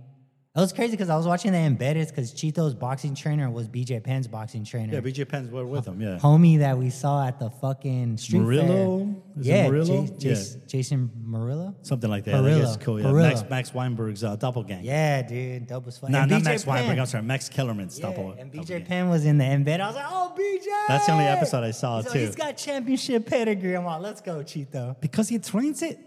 [0.55, 4.03] It was crazy because I was watching the embedded because Chito's boxing trainer was BJ
[4.03, 4.93] Penn's boxing trainer.
[4.93, 5.99] Yeah, BJ Penn's were with him.
[5.99, 6.19] Yeah.
[6.19, 8.99] Homie that we saw at the fucking street Murillo?
[8.99, 9.39] fair.
[9.41, 10.01] Is it yeah, Murillo?
[10.03, 11.73] Ja- Jas- Jason Murillo.
[11.81, 12.35] Something like that.
[12.35, 12.61] Parillo.
[12.61, 13.01] guess cool.
[13.01, 13.11] Yeah.
[13.13, 14.83] Max, Max Weinberg's uh, doppelganger.
[14.85, 16.11] Yeah, dude, dope fuck.
[16.11, 16.89] Nah, not Max Weinberg.
[16.89, 16.99] Penn.
[16.99, 18.85] I'm sorry, Max Kellerman's Yeah, doppel- and BJ.
[18.85, 19.79] Penn was in the embed.
[19.79, 20.87] I was like, oh, BJ.
[20.87, 22.19] That's the only episode I saw, He's like, too.
[22.19, 23.75] He's got championship pedigree.
[23.75, 25.01] I'm like, let's go, Cheeto.
[25.01, 25.97] Because he trains it.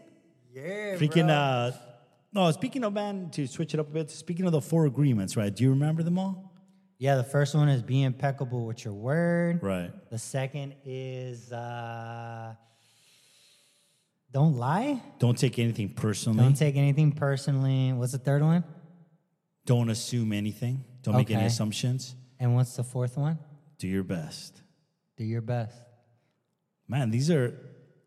[0.55, 1.35] Yeah, Freaking, bro.
[1.35, 1.73] uh,
[2.37, 5.37] no, speaking of, man, to switch it up a bit, speaking of the four agreements,
[5.37, 5.55] right?
[5.55, 6.53] Do you remember them all?
[6.99, 9.63] yeah, the first one is be impeccable with your word.
[9.63, 9.91] Right.
[10.11, 12.55] The second is uh,
[14.33, 15.03] don't lie.
[15.19, 16.43] Don't take anything personally.
[16.43, 17.93] Don't take anything personally.
[17.93, 18.65] What's the third one?
[19.67, 20.85] Don't assume anything.
[21.03, 22.15] Don't make any assumptions.
[22.39, 23.39] And what's the fourth one?
[23.79, 24.63] Do your best.
[25.17, 25.77] Do your best.
[26.89, 27.59] Man, these are,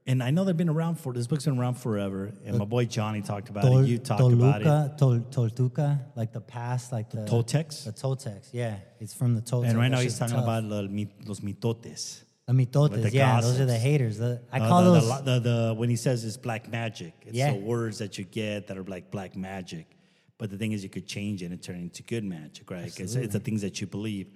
[0.09, 2.31] and I know they've been around for, this book's been around forever.
[2.45, 3.87] And my boy Johnny talked about Tol- it.
[3.87, 4.65] You talked about it.
[4.65, 4.95] Toluca,
[5.29, 7.85] Tol- Toltuca, like the past, like the Toltecs.
[7.85, 9.69] The Toltecs, yeah, it's from the Toltecs.
[9.69, 10.43] And right now he's talking tough.
[10.43, 12.23] about los, mi- los mitotes.
[12.47, 13.01] the mitotes.
[13.03, 14.17] the yeah, those are the haters.
[14.17, 15.23] The, I Uh, call the, those.
[15.23, 17.51] the, the, the- when he says it's black magic, it's Yeah.
[17.51, 19.85] the words that you get that are like black magic.
[20.39, 22.85] But the thing is, you could change it and turn it into good magic, right?
[22.99, 24.27] It's, it's the things that you believe.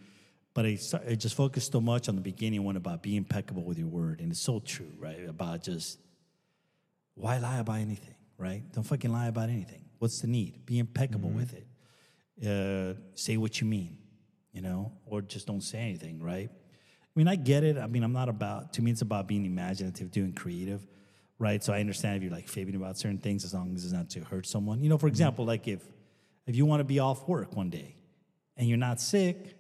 [0.53, 3.63] But it, start- it just focused so much on the beginning one about being impeccable
[3.63, 5.27] with your word, and it's so true, right?
[5.27, 5.99] About just
[7.15, 8.61] why lie about anything, right?
[8.71, 9.83] Don't fucking lie about anything.
[9.99, 10.65] What's the need?
[10.65, 11.37] Be impeccable Mm-hmm.
[11.39, 11.67] with it.
[12.45, 13.97] Uh, say what you mean,
[14.51, 16.49] you know, or just don't say anything, right?
[16.51, 17.77] I mean, I get it.
[17.77, 18.73] I mean, I'm not about.
[18.73, 20.85] To me, it's about being imaginative, doing creative,
[21.37, 21.63] right?
[21.63, 24.09] So I understand if you're like fibbing about certain things, as long as it's not
[24.11, 24.81] to hurt someone.
[24.81, 25.81] You know, for example, like if
[26.47, 27.95] if you want to be off work one day
[28.57, 29.55] and you're not sick,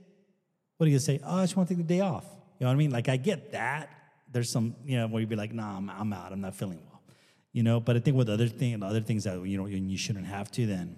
[0.83, 1.17] what do you say?
[1.23, 2.25] Oh, I just want to take the day off.
[2.59, 2.91] You know what I mean?
[2.91, 3.89] Like I get that.
[4.29, 6.33] There's some, you know, where you'd be like, Nah, I'm, I'm out.
[6.33, 7.01] I'm not feeling well.
[7.53, 10.25] You know, but I think with other thing, other things that you know you shouldn't
[10.25, 10.97] have to, then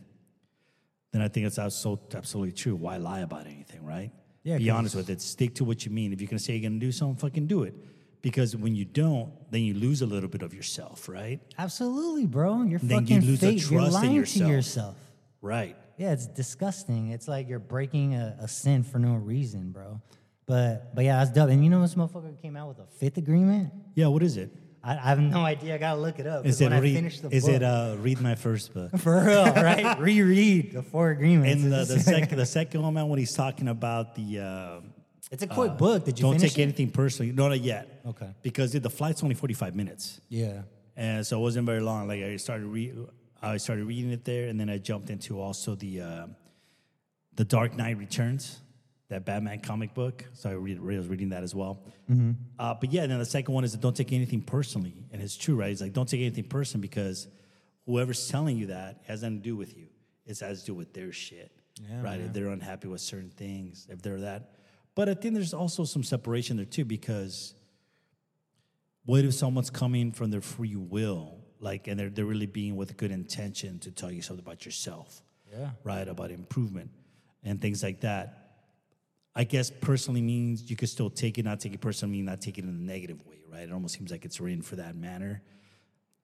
[1.11, 2.73] then I think it's so absolutely true.
[2.75, 4.11] Why lie about anything, right?
[4.41, 5.21] Yeah, Be honest with it.
[5.21, 6.11] Stick to what you mean.
[6.11, 7.75] If you're gonna say you're gonna do something, fucking do it.
[8.23, 11.39] Because when you don't, then you lose a little bit of yourself, right?
[11.59, 12.63] Absolutely, bro.
[12.63, 13.69] You're Then you fucking lose the fake.
[13.69, 14.47] You're trust in lying yourself.
[14.49, 14.97] to yourself.
[15.41, 15.77] Right.
[15.97, 17.09] Yeah, it's disgusting.
[17.09, 20.01] It's like you're breaking a, a sin for no reason, bro.
[20.45, 21.49] But but yeah, that's dope.
[21.49, 23.71] And you know this motherfucker came out with a fifth agreement?
[23.95, 24.07] Yeah.
[24.07, 24.51] What is it?
[24.83, 25.73] I, I have no idea.
[25.73, 26.45] I gotta look it up.
[26.45, 26.95] Is it when I read?
[26.95, 28.95] finish the Is book, it uh, read my first book?
[28.99, 29.97] for real, right?
[29.99, 31.63] Reread the four agreements.
[31.63, 34.79] And the, the second the second one, man, when he's talking about the uh,
[35.31, 36.05] it's a quick book.
[36.05, 36.61] Did you don't take it?
[36.61, 37.31] anything personally.
[37.31, 38.01] No, not yet.
[38.05, 38.29] Okay.
[38.43, 40.21] Because the flight's only forty five minutes.
[40.29, 40.61] Yeah.
[40.95, 42.07] and so it wasn't very long.
[42.07, 42.93] Like I started re-
[43.45, 46.27] I started reading it there, and then I jumped into also the uh,
[47.35, 48.59] the Dark Knight Returns,
[49.09, 50.25] that Batman comic book.
[50.33, 51.83] So I, read, I was reading that as well.
[52.57, 55.21] Uh, but yeah, and then the second one is that don't take anything personally, and
[55.21, 55.69] it's true, right?
[55.71, 57.27] It's like don't take anything personally because
[57.85, 59.87] whoever's telling you that has nothing to do with you.
[60.25, 62.19] It has to do with their shit, Yeah, right?
[62.19, 64.55] If they're unhappy with certain things, if they're that.
[64.95, 67.53] But I think there's also some separation there too because
[69.03, 72.95] what if someone's coming from their free will, like, and they're, they're really being with
[72.97, 75.71] good intention to tell you something about yourself, Yeah.
[75.83, 76.07] right?
[76.07, 76.91] About improvement
[77.43, 78.41] and things like that.
[79.35, 82.41] I guess personally means you could still take it, not take it personally, mean not
[82.41, 83.63] take it in a negative way, right?
[83.63, 85.41] It almost seems like it's written for that manner.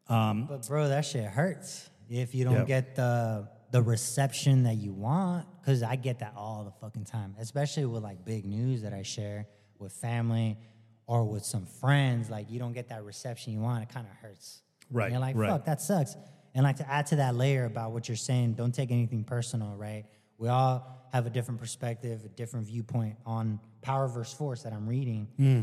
[0.07, 4.91] Um, but bro, that shit hurts if you don't get the the reception that you
[4.93, 5.45] want.
[5.65, 9.03] Cause I get that all the fucking time, especially with like big news that I
[9.03, 9.47] share
[9.79, 10.57] with family
[11.05, 12.29] or with some friends.
[12.29, 14.61] Like you don't get that reception you want, it kind of hurts.
[14.91, 15.49] Right, And you're like, right.
[15.49, 16.15] fuck, that sucks.
[16.53, 19.73] And like to add to that layer about what you're saying, don't take anything personal,
[19.75, 20.05] right?
[20.37, 24.87] We all have a different perspective, a different viewpoint on power versus force that I'm
[24.87, 25.27] reading.
[25.37, 25.61] Hmm.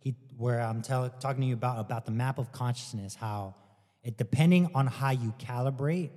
[0.00, 3.54] He, where I'm tell, talking to you about about the map of consciousness, how
[4.02, 6.10] it depending on how you calibrate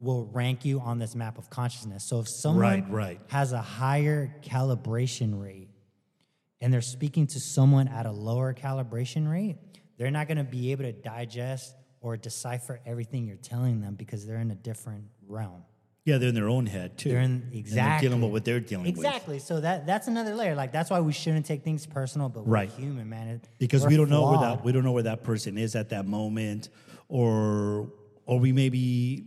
[0.00, 2.08] will rank you on this map of consciousness.
[2.08, 3.20] So if someone Right, right.
[3.28, 5.68] has a higher calibration rate
[6.60, 9.56] and they're speaking to someone at a lower calibration rate,
[10.00, 14.26] they're not going to be able to digest or decipher everything you're telling them because
[14.26, 15.62] they're in a different realm.
[16.06, 17.10] Yeah, they're in their own head too.
[17.10, 18.94] They're in exactly they're dealing with what they're dealing with.
[18.96, 19.38] exactly.
[19.38, 20.54] So that that's another layer.
[20.54, 22.70] Like that's why we shouldn't take things personal, but Right.
[22.78, 23.28] we're human, man.
[23.28, 25.90] It- because we're don't know where that we don't know where that person is at
[25.90, 26.70] that moment,
[27.08, 27.92] or
[28.24, 29.26] or we may be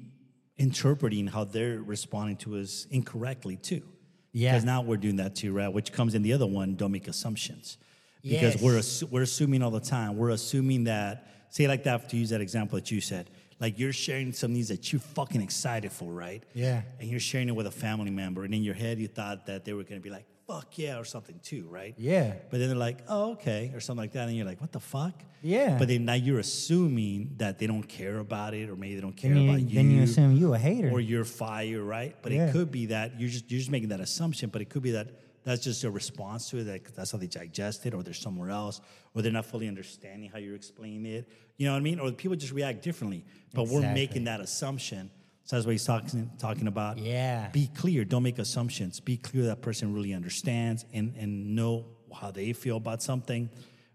[0.58, 3.84] interpreting how they're responding to us incorrectly too.
[4.32, 4.54] Yeah.
[4.54, 5.72] Because now we're doing that too, right?
[5.72, 7.78] Which comes in the other one, don't make assumptions.
[8.24, 8.62] Because Yes.
[8.64, 10.18] we're assu- we're assuming all the time.
[10.18, 13.94] We're assuming that, say like that, to use that example that you said, like you're
[13.94, 16.42] sharing some news that you're fucking excited for, right?
[16.54, 16.82] Yeah.
[17.00, 19.66] And you're sharing it with a family member, and in your head you thought that
[19.66, 21.96] they were gonna be like, fuck yeah, or something too, right?
[21.98, 22.34] Yeah.
[22.50, 24.28] But then they're like, oh, okay, or something like that.
[24.28, 25.14] And you're like, what the fuck?
[25.42, 25.78] Yeah.
[25.78, 29.16] But then now you're assuming that they don't care about it, or maybe they don't
[29.16, 29.76] care Then you, about you.
[29.76, 30.90] then you assume you a hater.
[30.92, 32.16] or you're fire, right?
[32.22, 32.48] But Yeah.
[32.48, 34.92] it could be that you're just you're just making that assumption, but it could be
[34.92, 35.08] that
[35.44, 36.64] that's just a response to it.
[36.66, 38.82] That that's how they digest it, or they're somewhere else,
[39.14, 41.30] or they're not fully understanding how you're explaining it.
[41.58, 42.00] You know what I mean?
[42.00, 43.26] Or people just react differently.
[43.54, 45.12] But we're making that assumption.
[45.46, 46.98] So that's what he's talking talking about.
[46.98, 47.50] Yeah.
[47.50, 48.06] Be clear.
[48.06, 49.00] Don't make assumptions.
[49.00, 53.50] Be clear that person really understands and and know how they feel about something,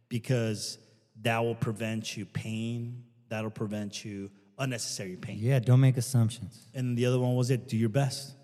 [0.08, 0.78] because
[1.22, 3.04] that will prevent you pain.
[3.28, 5.38] That'll prevent you unnecessary pain.
[5.40, 6.66] yeah, don't make assumptions.
[6.74, 8.34] And the other one was it, do your best.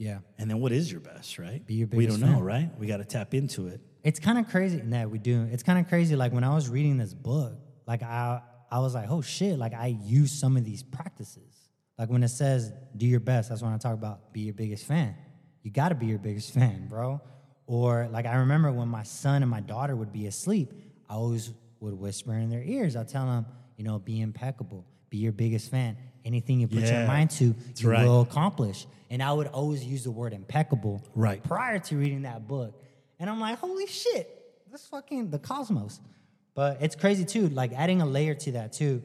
[0.00, 0.20] Yeah.
[0.38, 1.64] And then what is your best, right?
[1.66, 2.16] Be your biggest.
[2.16, 2.70] we don't know, right?
[2.78, 3.82] We got to tap into it.
[4.02, 4.80] It's kind of crazy.
[4.82, 5.46] No, we do.
[5.52, 6.16] It's kind of crazy.
[6.16, 7.52] Like when I was reading this book,
[7.86, 11.54] like I, I was like, oh shit, like I use some of these practices.
[11.98, 14.86] Like when it says do your best, that's when I talk about be your biggest
[14.86, 15.14] fan.
[15.62, 17.20] You got to be your biggest fan, bro.
[17.66, 20.72] Or like I remember when my son and my daughter would be asleep,
[21.10, 22.96] I always would whisper in their ears.
[22.96, 23.44] I'll tell them,
[23.76, 25.98] you know, be impeccable, be your biggest fan.
[26.24, 28.04] Anything you put Yeah, your mind to, you right.
[28.06, 28.86] will accomplish.
[29.10, 31.42] And I would always use the word impeccable Right.
[31.42, 32.80] prior to reading that book.
[33.18, 34.28] And I'm like, holy shit,
[34.70, 36.00] this fucking the cosmos.
[36.54, 39.02] But it's crazy too, like adding a layer to that too.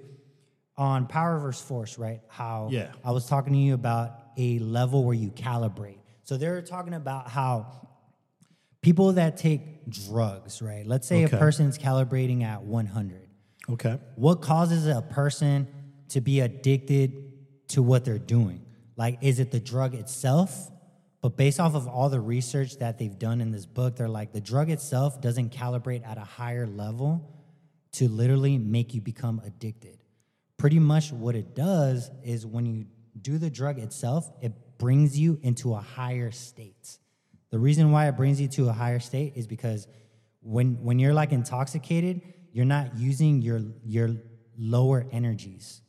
[0.78, 2.20] On power versus force, right?
[2.28, 2.92] How Yeah.
[3.04, 6.00] I was talking to you about a level where you calibrate.
[6.24, 7.68] So they're talking about how
[8.82, 10.86] people that take drugs, right?
[10.86, 11.36] Let's say Okay.
[11.36, 13.30] a person's calibrating at 100
[13.70, 13.98] Okay.
[14.16, 15.68] what causes a person
[16.10, 17.32] to be addicted
[17.70, 18.66] to what they're doing?
[18.98, 20.72] Like, is it the drug itself?
[21.22, 24.32] But based off of all the research that they've done in this book, they're like,
[24.32, 27.36] the drug itself doesn't calibrate at a higher level
[27.94, 30.04] to literally make you become addicted.
[30.58, 32.86] Pretty much what it does is when you
[33.20, 36.98] do the drug itself, it brings you into a higher state.
[37.50, 39.88] The reason why it brings you to a higher state is because
[40.42, 44.16] when when you're like intoxicated, you're not using your your
[44.58, 45.82] lower energies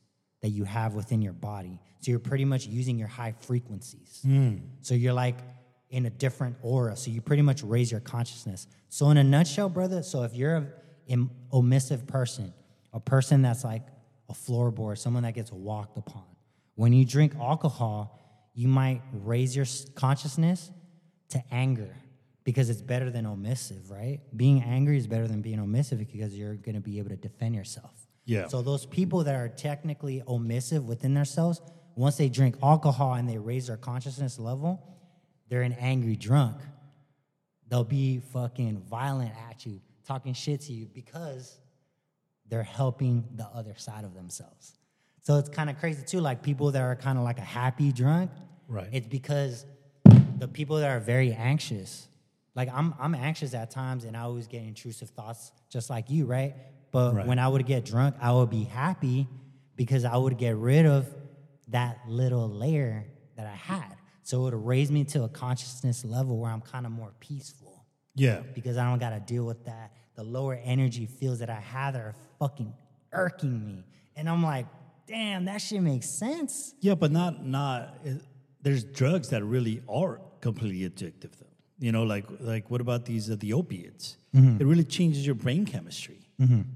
[0.47, 1.81] that you have within your body.
[1.99, 4.21] So you're pretty much using your high frequencies.
[4.23, 4.59] Hmm.
[4.81, 5.39] So you're like
[5.91, 6.97] in a different aura.
[6.97, 8.69] So you pretty much raise your consciousness.
[8.89, 10.67] So in a nutshell, brother, so if you're a
[11.09, 12.55] an omissive person,
[12.93, 13.83] a person that's like
[14.29, 16.25] a floorboard, someone that gets walked upon,
[16.77, 18.21] when you drink alcohol,
[18.55, 20.71] you might raise your consciousness
[21.31, 21.93] to anger
[22.45, 24.21] because it's better than omissive, right?
[24.37, 27.57] Being angry is better than being omissive because you're going to be able to defend
[27.57, 28.06] yourself.
[28.27, 28.49] Yeah.
[28.49, 31.63] So those people that are technically omissive within themselves,
[31.95, 34.83] once they drink alcohol and they raise their consciousness level,
[35.49, 36.57] they're an angry drunk.
[37.69, 41.57] They'll be fucking violent at you, talking shit to you because
[42.49, 44.77] they're helping the other side of themselves.
[45.23, 46.21] So it's kind of crazy too.
[46.21, 48.31] Like people that are kind of like a happy drunk,
[48.69, 48.89] Right.
[48.93, 49.65] It's because
[50.39, 52.09] the people that are very anxious,
[52.55, 56.27] like I'm, I'm anxious at times, and I always get intrusive thoughts, just like you,
[56.27, 56.55] right?
[56.97, 57.27] But Right.
[57.27, 59.29] when I would get drunk, I would be happy
[59.77, 61.07] because I would get rid of
[61.69, 63.05] that little layer
[63.37, 63.95] that I had.
[64.23, 67.85] So it would raise me to a consciousness level where I'm kind of more peaceful
[68.15, 68.41] Yeah.
[68.55, 69.93] because I don't got to deal with that.
[70.15, 72.73] The lower energy feels that I have that are fucking
[73.13, 73.85] irking me.
[74.17, 74.65] And I'm like,
[75.07, 76.73] damn, that shit makes sense.
[76.81, 77.99] Yeah, but not not.
[78.05, 78.23] It,
[78.63, 81.47] there's drugs that really are completely addictive, though.
[81.79, 84.17] You know, like like what about these uh, the opiates?
[84.35, 84.63] Mm-hmm.
[84.63, 86.26] It really changes your brain chemistry.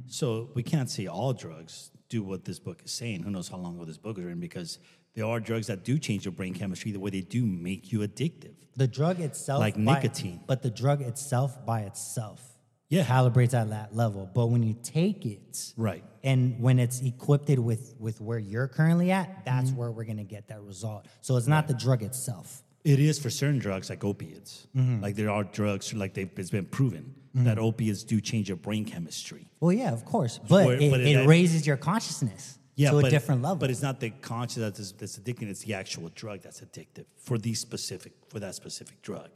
[0.07, 3.23] So we can't say all drugs do what this book is saying.
[3.23, 4.41] Who knows how long ago this book was written?
[4.41, 4.79] Because
[5.15, 8.01] there are drugs that do change your brain chemistry the way they do make you
[8.01, 8.55] addictive.
[8.77, 10.41] The drug itself, Like by- nicotine.
[10.47, 12.57] but the drug itself by itself,
[12.89, 13.05] Yeah.
[13.05, 14.29] calibrates at that level.
[14.33, 16.05] But when you take it, Right.
[16.25, 19.41] and when it's equipped with with where you're currently at, Mm-hmm.
[19.45, 21.07] that's where we're gonna get that result.
[21.21, 22.63] So it's not the drug itself.
[22.85, 24.67] It is for certain drugs like opiates.
[24.77, 25.03] Mm-hmm.
[25.03, 28.85] Like there are drugs like they've, it's been proven that opiates do change your brain
[28.85, 29.51] chemistry.
[29.61, 32.99] Well, yeah, of course, but, Or- it, but it it- raises your consciousness yeah, to
[32.99, 33.57] a but, different level.
[33.57, 37.37] But it's not the conscious that's, that's addicting; it's the actual drug that's addictive for
[37.39, 39.29] these specific for that specific drug.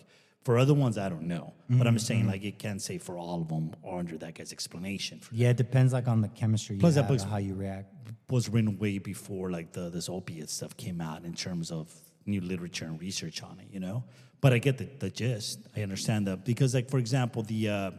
[0.44, 2.14] For other ones, I don't know, but I'm just Mm-hmm.
[2.14, 5.20] saying like it can't say for all of them or under that guy's explanation.
[5.20, 7.92] For yeah, it depends like on the chemistry you Plus, that have, how you react.
[8.30, 11.92] was written way before like the this opiate stuff came out in terms of
[12.26, 14.04] new literature and research on it, you know.
[14.40, 15.60] But I get the, the gist.
[15.76, 17.90] I understand that because, like for example, the uh,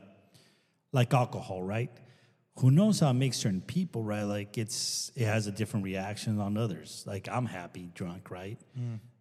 [0.92, 1.92] like alcohol, right?
[2.60, 4.24] Who knows how it makes certain people, right?
[4.24, 7.04] Like it's it has a different reaction on others.
[7.06, 8.60] Like I'm happy drunk, right?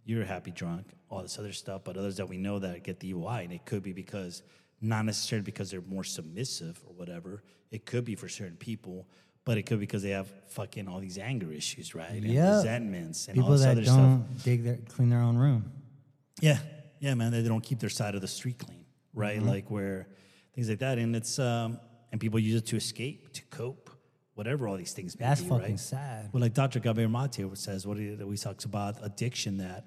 [0.06, 1.82] you're happy drunk, all this other stuff.
[1.84, 4.42] But others that we know that get DUI, and it could be because
[4.80, 7.42] not necessarily because they're more submissive or whatever.
[7.70, 9.08] It could be for certain people,
[9.44, 12.10] but it could be because they have fucking all these anger issues, right?
[12.10, 12.56] And Yep.
[12.56, 14.44] resentments and all People this that other don't stuff.
[14.44, 15.72] dig their clean their own room.
[16.40, 16.58] Yeah,
[17.00, 17.32] yeah, man.
[17.32, 19.38] They don't keep their side of the street clean, right?
[19.38, 19.48] Mm-hmm.
[19.48, 20.08] Like where
[20.54, 21.78] things like that, and it's um,
[22.12, 23.90] and people use it to escape, to cope,
[24.34, 25.18] whatever all these things.
[25.18, 25.80] May That's be, fucking right?
[25.80, 26.30] sad.
[26.32, 26.80] Well, like Dr.
[26.80, 29.84] Gabor Mate says, what he always talks about addiction, that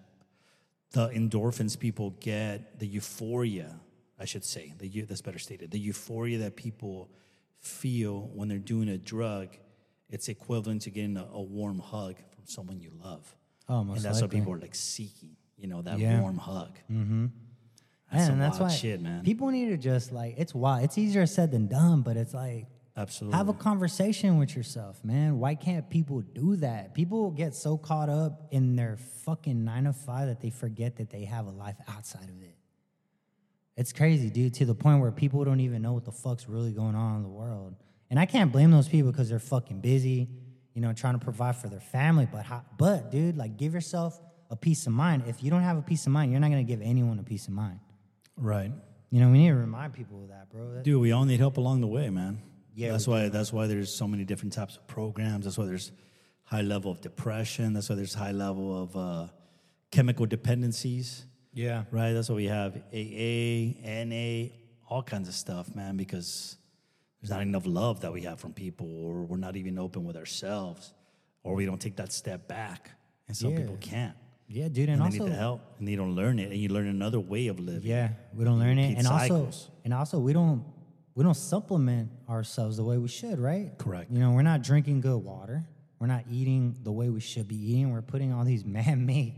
[0.91, 3.80] the endorphins people get, the euphoria,
[4.20, 7.10] I should say, the that's better stated, the euphoria that people
[7.60, 9.49] feel when they're doing a drug,
[10.10, 13.36] it's equivalent to getting a, a warm hug from someone you love.
[13.70, 14.22] Oh, and that's likely.
[14.22, 16.22] what people are like seeking, you know, that Yeah.
[16.22, 16.78] warm hug.
[16.91, 17.26] Mm-hmm.
[18.12, 19.24] That's and that's why shit, man.
[19.24, 20.84] people need to just like it's wild.
[20.86, 23.38] It's easier said than done, but it's like Absolutely.
[23.38, 25.39] have a conversation with yourself, man.
[25.39, 26.93] Why can't people do that?
[26.93, 28.95] People get so caught up in their
[29.26, 32.55] fucking nine to five that they forget that they have a life outside of it.
[33.78, 36.71] It's crazy, dude, to the point where people don't even know what the fuck's really
[36.71, 37.75] going on in the world.
[38.09, 40.28] And I can't blame those people because they're fucking busy,
[40.73, 42.28] you know, trying to provide for their family.
[42.32, 44.19] But how, but dude, like, give yourself
[44.49, 45.23] a peace of mind.
[45.28, 47.47] If you don't have a peace of mind, you're not gonna give anyone a peace
[47.47, 47.80] of mind.
[48.36, 48.71] right.
[49.09, 50.73] You know, we need to remind people of that, bro.
[50.73, 52.41] That- Dude, we all need help along the way, man.
[52.75, 53.30] Yeah, that's why.
[53.30, 55.45] That's why there's so many different types of programs.
[55.45, 55.93] That's why there's
[56.43, 57.71] high level of depression.
[57.71, 59.28] That's why there's high level of uh,
[59.91, 61.25] chemical dependencies.
[61.58, 61.84] Yeah.
[61.91, 62.14] Right.
[62.14, 63.74] That's what we have AA,
[64.05, 64.49] NA,
[64.89, 65.97] all kinds of stuff, man.
[65.97, 66.58] Because
[67.22, 70.16] there's not enough love that we have from people, or we're not even open with
[70.16, 70.93] ourselves,
[71.43, 72.91] or we don't take that step back,
[73.28, 73.58] and some Yeah.
[73.58, 74.16] people can't.
[74.49, 76.60] Yeah, dude, And and, they also need the help, and they don't learn it, and
[76.62, 77.89] you learn another way of living.
[77.89, 79.49] Yeah, we don't learn it, and also,
[79.84, 80.64] and also, we don't
[81.16, 83.76] we don't supplement ourselves the way we should, right?
[83.80, 84.12] Correct.
[84.12, 85.66] You know, we're not drinking good water.
[85.99, 87.91] We're not eating the way we should be eating.
[87.91, 89.34] We're putting all these man-made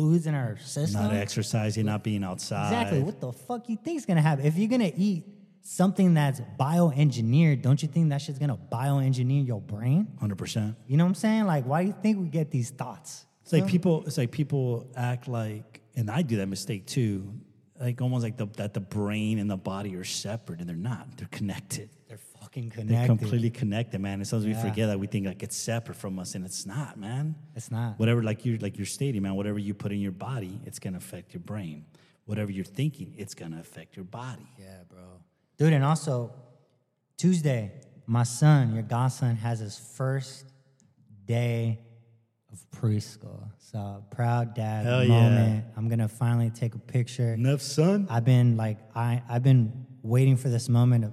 [0.00, 1.02] foods in our system.
[1.02, 2.66] Not exercising, not being outside.
[2.72, 3.02] exactly.
[3.02, 5.24] What the fuck you think's gonna happen if you're gonna eat
[5.62, 7.62] something that's bioengineered?
[7.62, 10.08] Don't you think that shit's gonna bioengineer your brain?
[10.18, 10.76] Hundred percent.
[10.86, 11.46] You know what I'm saying?
[11.46, 13.26] Like, why do you think we get these thoughts?
[13.42, 14.04] It's like people.
[14.06, 17.32] It's like people act like, and I do that mistake too.
[17.80, 21.16] Like almost like the, that the brain and the body are separate, and they're not.
[21.16, 21.90] They're connected.
[22.08, 23.06] They're fucking They're connected.
[23.18, 24.14] completely connected, man.
[24.14, 26.98] And sometimes we forget that we think like it's separate from us, and it's not,
[26.98, 27.34] man.
[27.54, 27.98] It's not.
[27.98, 29.34] Whatever, like you, like you're stating, man.
[29.34, 31.84] Whatever you put in your body, it's gonna affect your brain.
[32.24, 34.46] Whatever you're thinking, it's gonna affect your body.
[34.58, 35.00] Yeah, bro.
[35.58, 36.32] Dude, and also
[37.16, 37.72] Tuesday,
[38.06, 40.46] my son, your godson, has his first
[41.26, 41.80] day
[42.52, 43.50] of preschool.
[43.58, 45.08] So proud dad Hell yeah.
[45.08, 45.64] moment.
[45.76, 47.34] I'm gonna finally take a picture.
[47.34, 48.06] Enough, son.
[48.10, 51.12] I've been like I I've been waiting for this moment of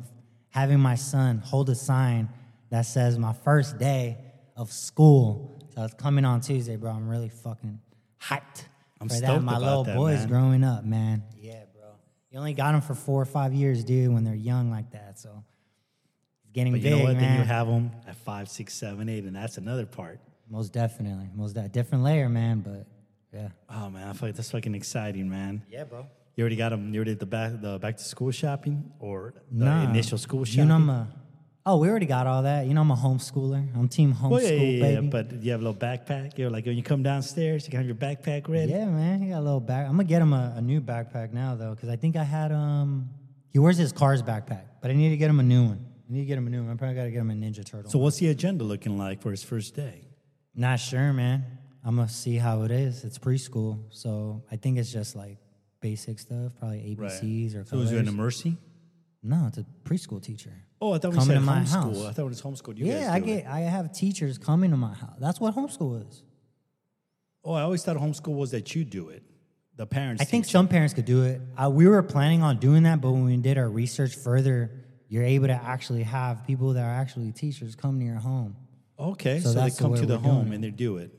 [0.58, 2.28] having my son hold a sign
[2.72, 4.18] that says my first day
[4.56, 5.56] of school.
[5.76, 6.92] So it's coming on Tuesday, bro.
[6.92, 7.80] I'm really fucking
[8.20, 8.64] hyped
[9.00, 9.44] I'm for that.
[9.44, 10.28] My little that, boy's man.
[10.28, 11.22] growing up, man.
[11.40, 11.90] Yeah, bro.
[12.32, 15.20] You only got them for four or five years, dude, when they're young like that.
[15.20, 15.44] So
[16.42, 17.14] it's getting But you big, know what?
[17.14, 17.22] man.
[17.22, 20.20] Then you have them at five, six, seven, eight, and that's another part.
[20.50, 22.62] Most definitely, most that different layer, man.
[22.62, 22.88] But
[23.32, 25.62] yeah, Oh man, I feel like that's fucking exciting, man.
[25.70, 26.08] yeah, bro.
[26.38, 26.94] You already got them.
[26.94, 29.90] You already did the back the back to school shopping or the Nah.
[29.90, 30.60] initial school shopping.
[30.60, 31.08] You know, I'm a.
[31.66, 32.68] Oh, we already got all that.
[32.68, 33.76] You know, I'm a homeschooler.
[33.76, 35.08] I'm team homeschool, well, yeah, yeah, yeah, baby.
[35.08, 36.38] But you have a little backpack.
[36.38, 38.72] You're like when you come downstairs, you can have your backpack ready.
[38.72, 39.86] Yeah, man, he got a little back.
[39.88, 42.52] I'm gonna get him a, a new backpack now though, because I think I had
[42.52, 43.10] um.
[43.50, 45.84] He wears his car's backpack, but I need to get him a new one.
[46.08, 46.72] I need to get him a new one.
[46.72, 47.90] I probably gotta get him a Ninja Turtle.
[47.90, 50.06] So what's the agenda looking like for his first day?
[50.54, 51.44] Not sure, man.
[51.84, 53.04] I'm gonna see how it is.
[53.04, 55.40] It's preschool, so I think it's just like
[55.82, 57.92] basic stuff, probably ABCs or So colors.
[57.92, 58.58] it a mercy?
[59.24, 60.54] no, it's a preschool teacher.
[60.80, 61.72] Oh, I thought we Coming said to my homeschool.
[61.96, 62.06] house.
[62.06, 62.78] I thought it was homeschool.
[62.78, 63.40] You yeah, I get.
[63.40, 63.48] It.
[63.48, 65.18] I have teachers coming to my house.
[65.20, 66.22] That's what homeschool is.
[67.44, 69.24] Oh, I always thought homeschool was that you do it.
[69.76, 70.22] The parents.
[70.22, 71.42] I think some parents could do it.
[71.58, 74.72] Uh, we were planning on doing that, but when we did our research further,
[75.08, 78.56] you're able to actually have people that are actually teachers come to your home.
[79.00, 81.12] Okay, So so, they the come way to the home and they do it.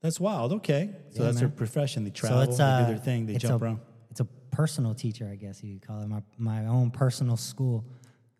[0.00, 0.52] That's wild.
[0.54, 2.04] Okay, so Yeah, that's their profession.
[2.04, 2.38] They travel.
[2.38, 3.26] so it's they do their thing.
[3.26, 3.80] They jump a, around.
[4.10, 6.08] It's a personal teacher, I guess you could call it.
[6.08, 7.84] My my own personal school.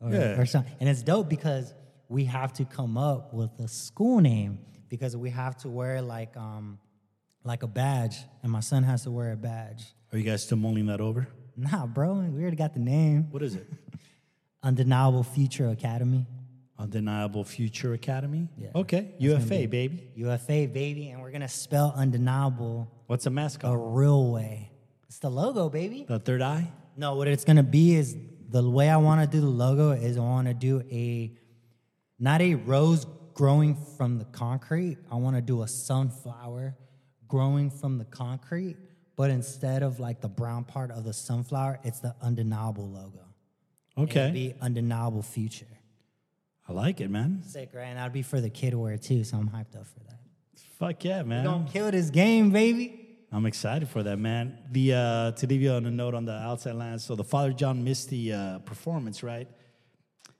[0.00, 0.40] Or, Yeah.
[0.40, 0.72] or something.
[0.80, 1.74] And it's dope because
[2.08, 4.58] we have to come up with a school name
[4.88, 6.78] because we have to wear like um
[7.44, 9.84] like a badge, and my son has to wear a badge.
[10.12, 11.28] Are you guys still mulling that over?
[11.56, 13.28] Nah, bro, we already got the name.
[13.30, 13.66] What is it?
[14.62, 16.26] Undeniable Future Academy.
[16.80, 18.48] Undeniable Future Academy.
[18.56, 18.70] Yeah.
[18.74, 20.10] Okay, UFA baby.
[20.16, 23.74] UFA, baby, and we're gonna spell undeniable What's a mascot?
[23.74, 24.70] A real way.
[25.08, 26.04] It's the logo, baby.
[26.08, 26.72] The third eye.
[26.96, 28.16] No, what it's gonna be is
[28.48, 31.32] the way I want to do the logo is I want to do a
[32.18, 34.98] not a rose growing from the concrete.
[35.10, 36.76] I want to do a sunflower
[37.28, 38.76] growing from the concrete,
[39.16, 43.24] but instead of like the brown part of the sunflower, it's the undeniable logo.
[43.96, 44.30] Okay.
[44.30, 45.66] be undeniable future.
[46.70, 47.42] I like it, man.
[47.44, 47.82] Sick, right?
[47.86, 50.20] And that'd be for the kid wear too, so I'm hyped up for that.
[50.78, 51.44] Fuck yeah, man.
[51.44, 53.08] Don't kill this game, baby.
[53.32, 54.56] I'm excited for that, man.
[54.70, 57.04] The uh, to leave you on a note on the outside lands.
[57.04, 59.48] So the Father John Misty uh, performance, right?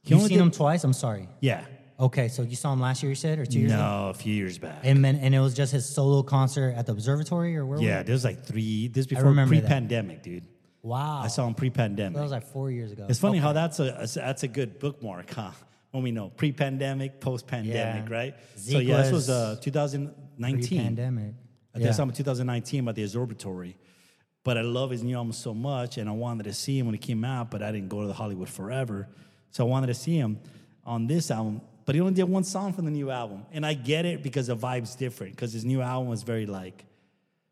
[0.03, 0.85] He You've only seen did- him twice?
[0.85, 1.29] I'm sorry.
[1.41, 1.65] Yeah.
[1.99, 3.81] Okay, so you saw him last year, you said, or two years ago?
[3.83, 4.79] No, a few years back.
[4.85, 7.77] And, then- and it was just his solo concert at the observatory, or where?
[7.77, 8.07] was yeah, it?
[8.07, 8.87] there's like three.
[8.89, 10.45] This before pre-pandemic, dude.
[10.83, 11.21] Wow.
[11.23, 12.15] I saw him pre-pandemic.
[12.17, 13.07] That was like four years ago.
[13.09, 13.47] It's funny Okay.
[13.47, 15.51] how that's a that's a good bookmark, huh?
[15.91, 18.15] When we know pre-pandemic, post-pandemic, Yeah.
[18.17, 18.35] right?
[18.55, 20.69] so Zeke yeah, this was uh, 2019.
[20.69, 21.35] Pre-pandemic.
[21.75, 22.03] I guess Yeah.
[22.03, 23.77] I'm in 2019 at the Observatory.
[24.43, 26.95] But I love his new album so much, and I wanted to see him when
[26.95, 29.09] he came out, but I didn't go to the Hollywood forever.
[29.51, 30.39] So I wanted to see him
[30.87, 31.61] on this album.
[31.85, 33.45] But he only did one song from the new album.
[33.53, 36.85] And I get it because the vibe's different, because his new album was very like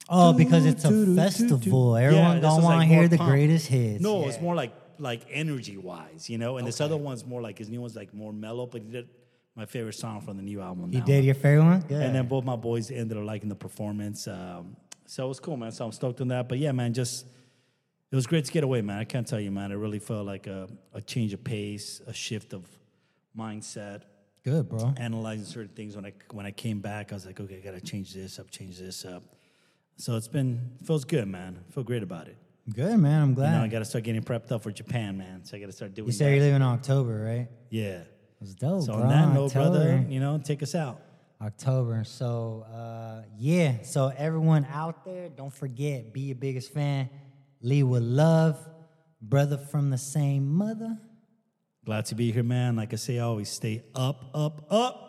[0.09, 1.95] Oh, because it's a festival.
[1.97, 4.01] Everyone Yeah, gonna want to like, hear the greatest hits.
[4.03, 4.29] No, Yeah.
[4.29, 6.57] it's more like like energy wise, you know.
[6.57, 8.67] And this other one's more like his new one's like more mellow.
[8.67, 9.09] But he did
[9.55, 10.93] my favorite song from the new album.
[10.93, 11.81] He did your favorite one?
[11.81, 12.03] Good.
[12.03, 14.29] And then both my boys ended up liking the performance.
[14.29, 14.77] Um,
[15.07, 15.73] so it was cool, man.
[15.73, 16.49] So I'm stoked on that.
[16.49, 17.27] But yeah, man, just
[18.11, 18.99] it was great to get away, man.
[18.99, 19.73] I can't tell you, man.
[19.73, 22.65] It really felt like a, a change of pace, a shift of
[23.37, 24.03] mindset,
[24.45, 24.95] Good, bro.
[24.97, 25.97] analyzing certain things.
[25.97, 28.51] When I when I came back, I was like, okay, I gotta change this up,
[28.51, 29.23] change this up.
[29.97, 31.59] So it's been feels good, man.
[31.69, 32.37] I feel great about it.
[32.75, 33.23] Good, man.
[33.23, 33.53] I'm You glad.
[33.59, 35.45] know, I gotta start getting prepped up for Japan, man.
[35.45, 37.49] So I gotta start doing you said you're leaving in October, right?
[37.71, 38.03] yeah.
[38.41, 39.03] It's dope, So bro.
[39.03, 41.01] on that note, brother, you know, take us out.
[41.43, 42.05] October.
[42.05, 43.83] So uh, yeah.
[43.83, 47.09] So everyone out there, don't forget, be your biggest fan.
[47.63, 48.57] Lead with love.
[49.21, 50.97] Brother from the same mother.
[51.85, 52.77] Glad to be here, man.
[52.77, 55.08] Like I say, always stay up, up, up.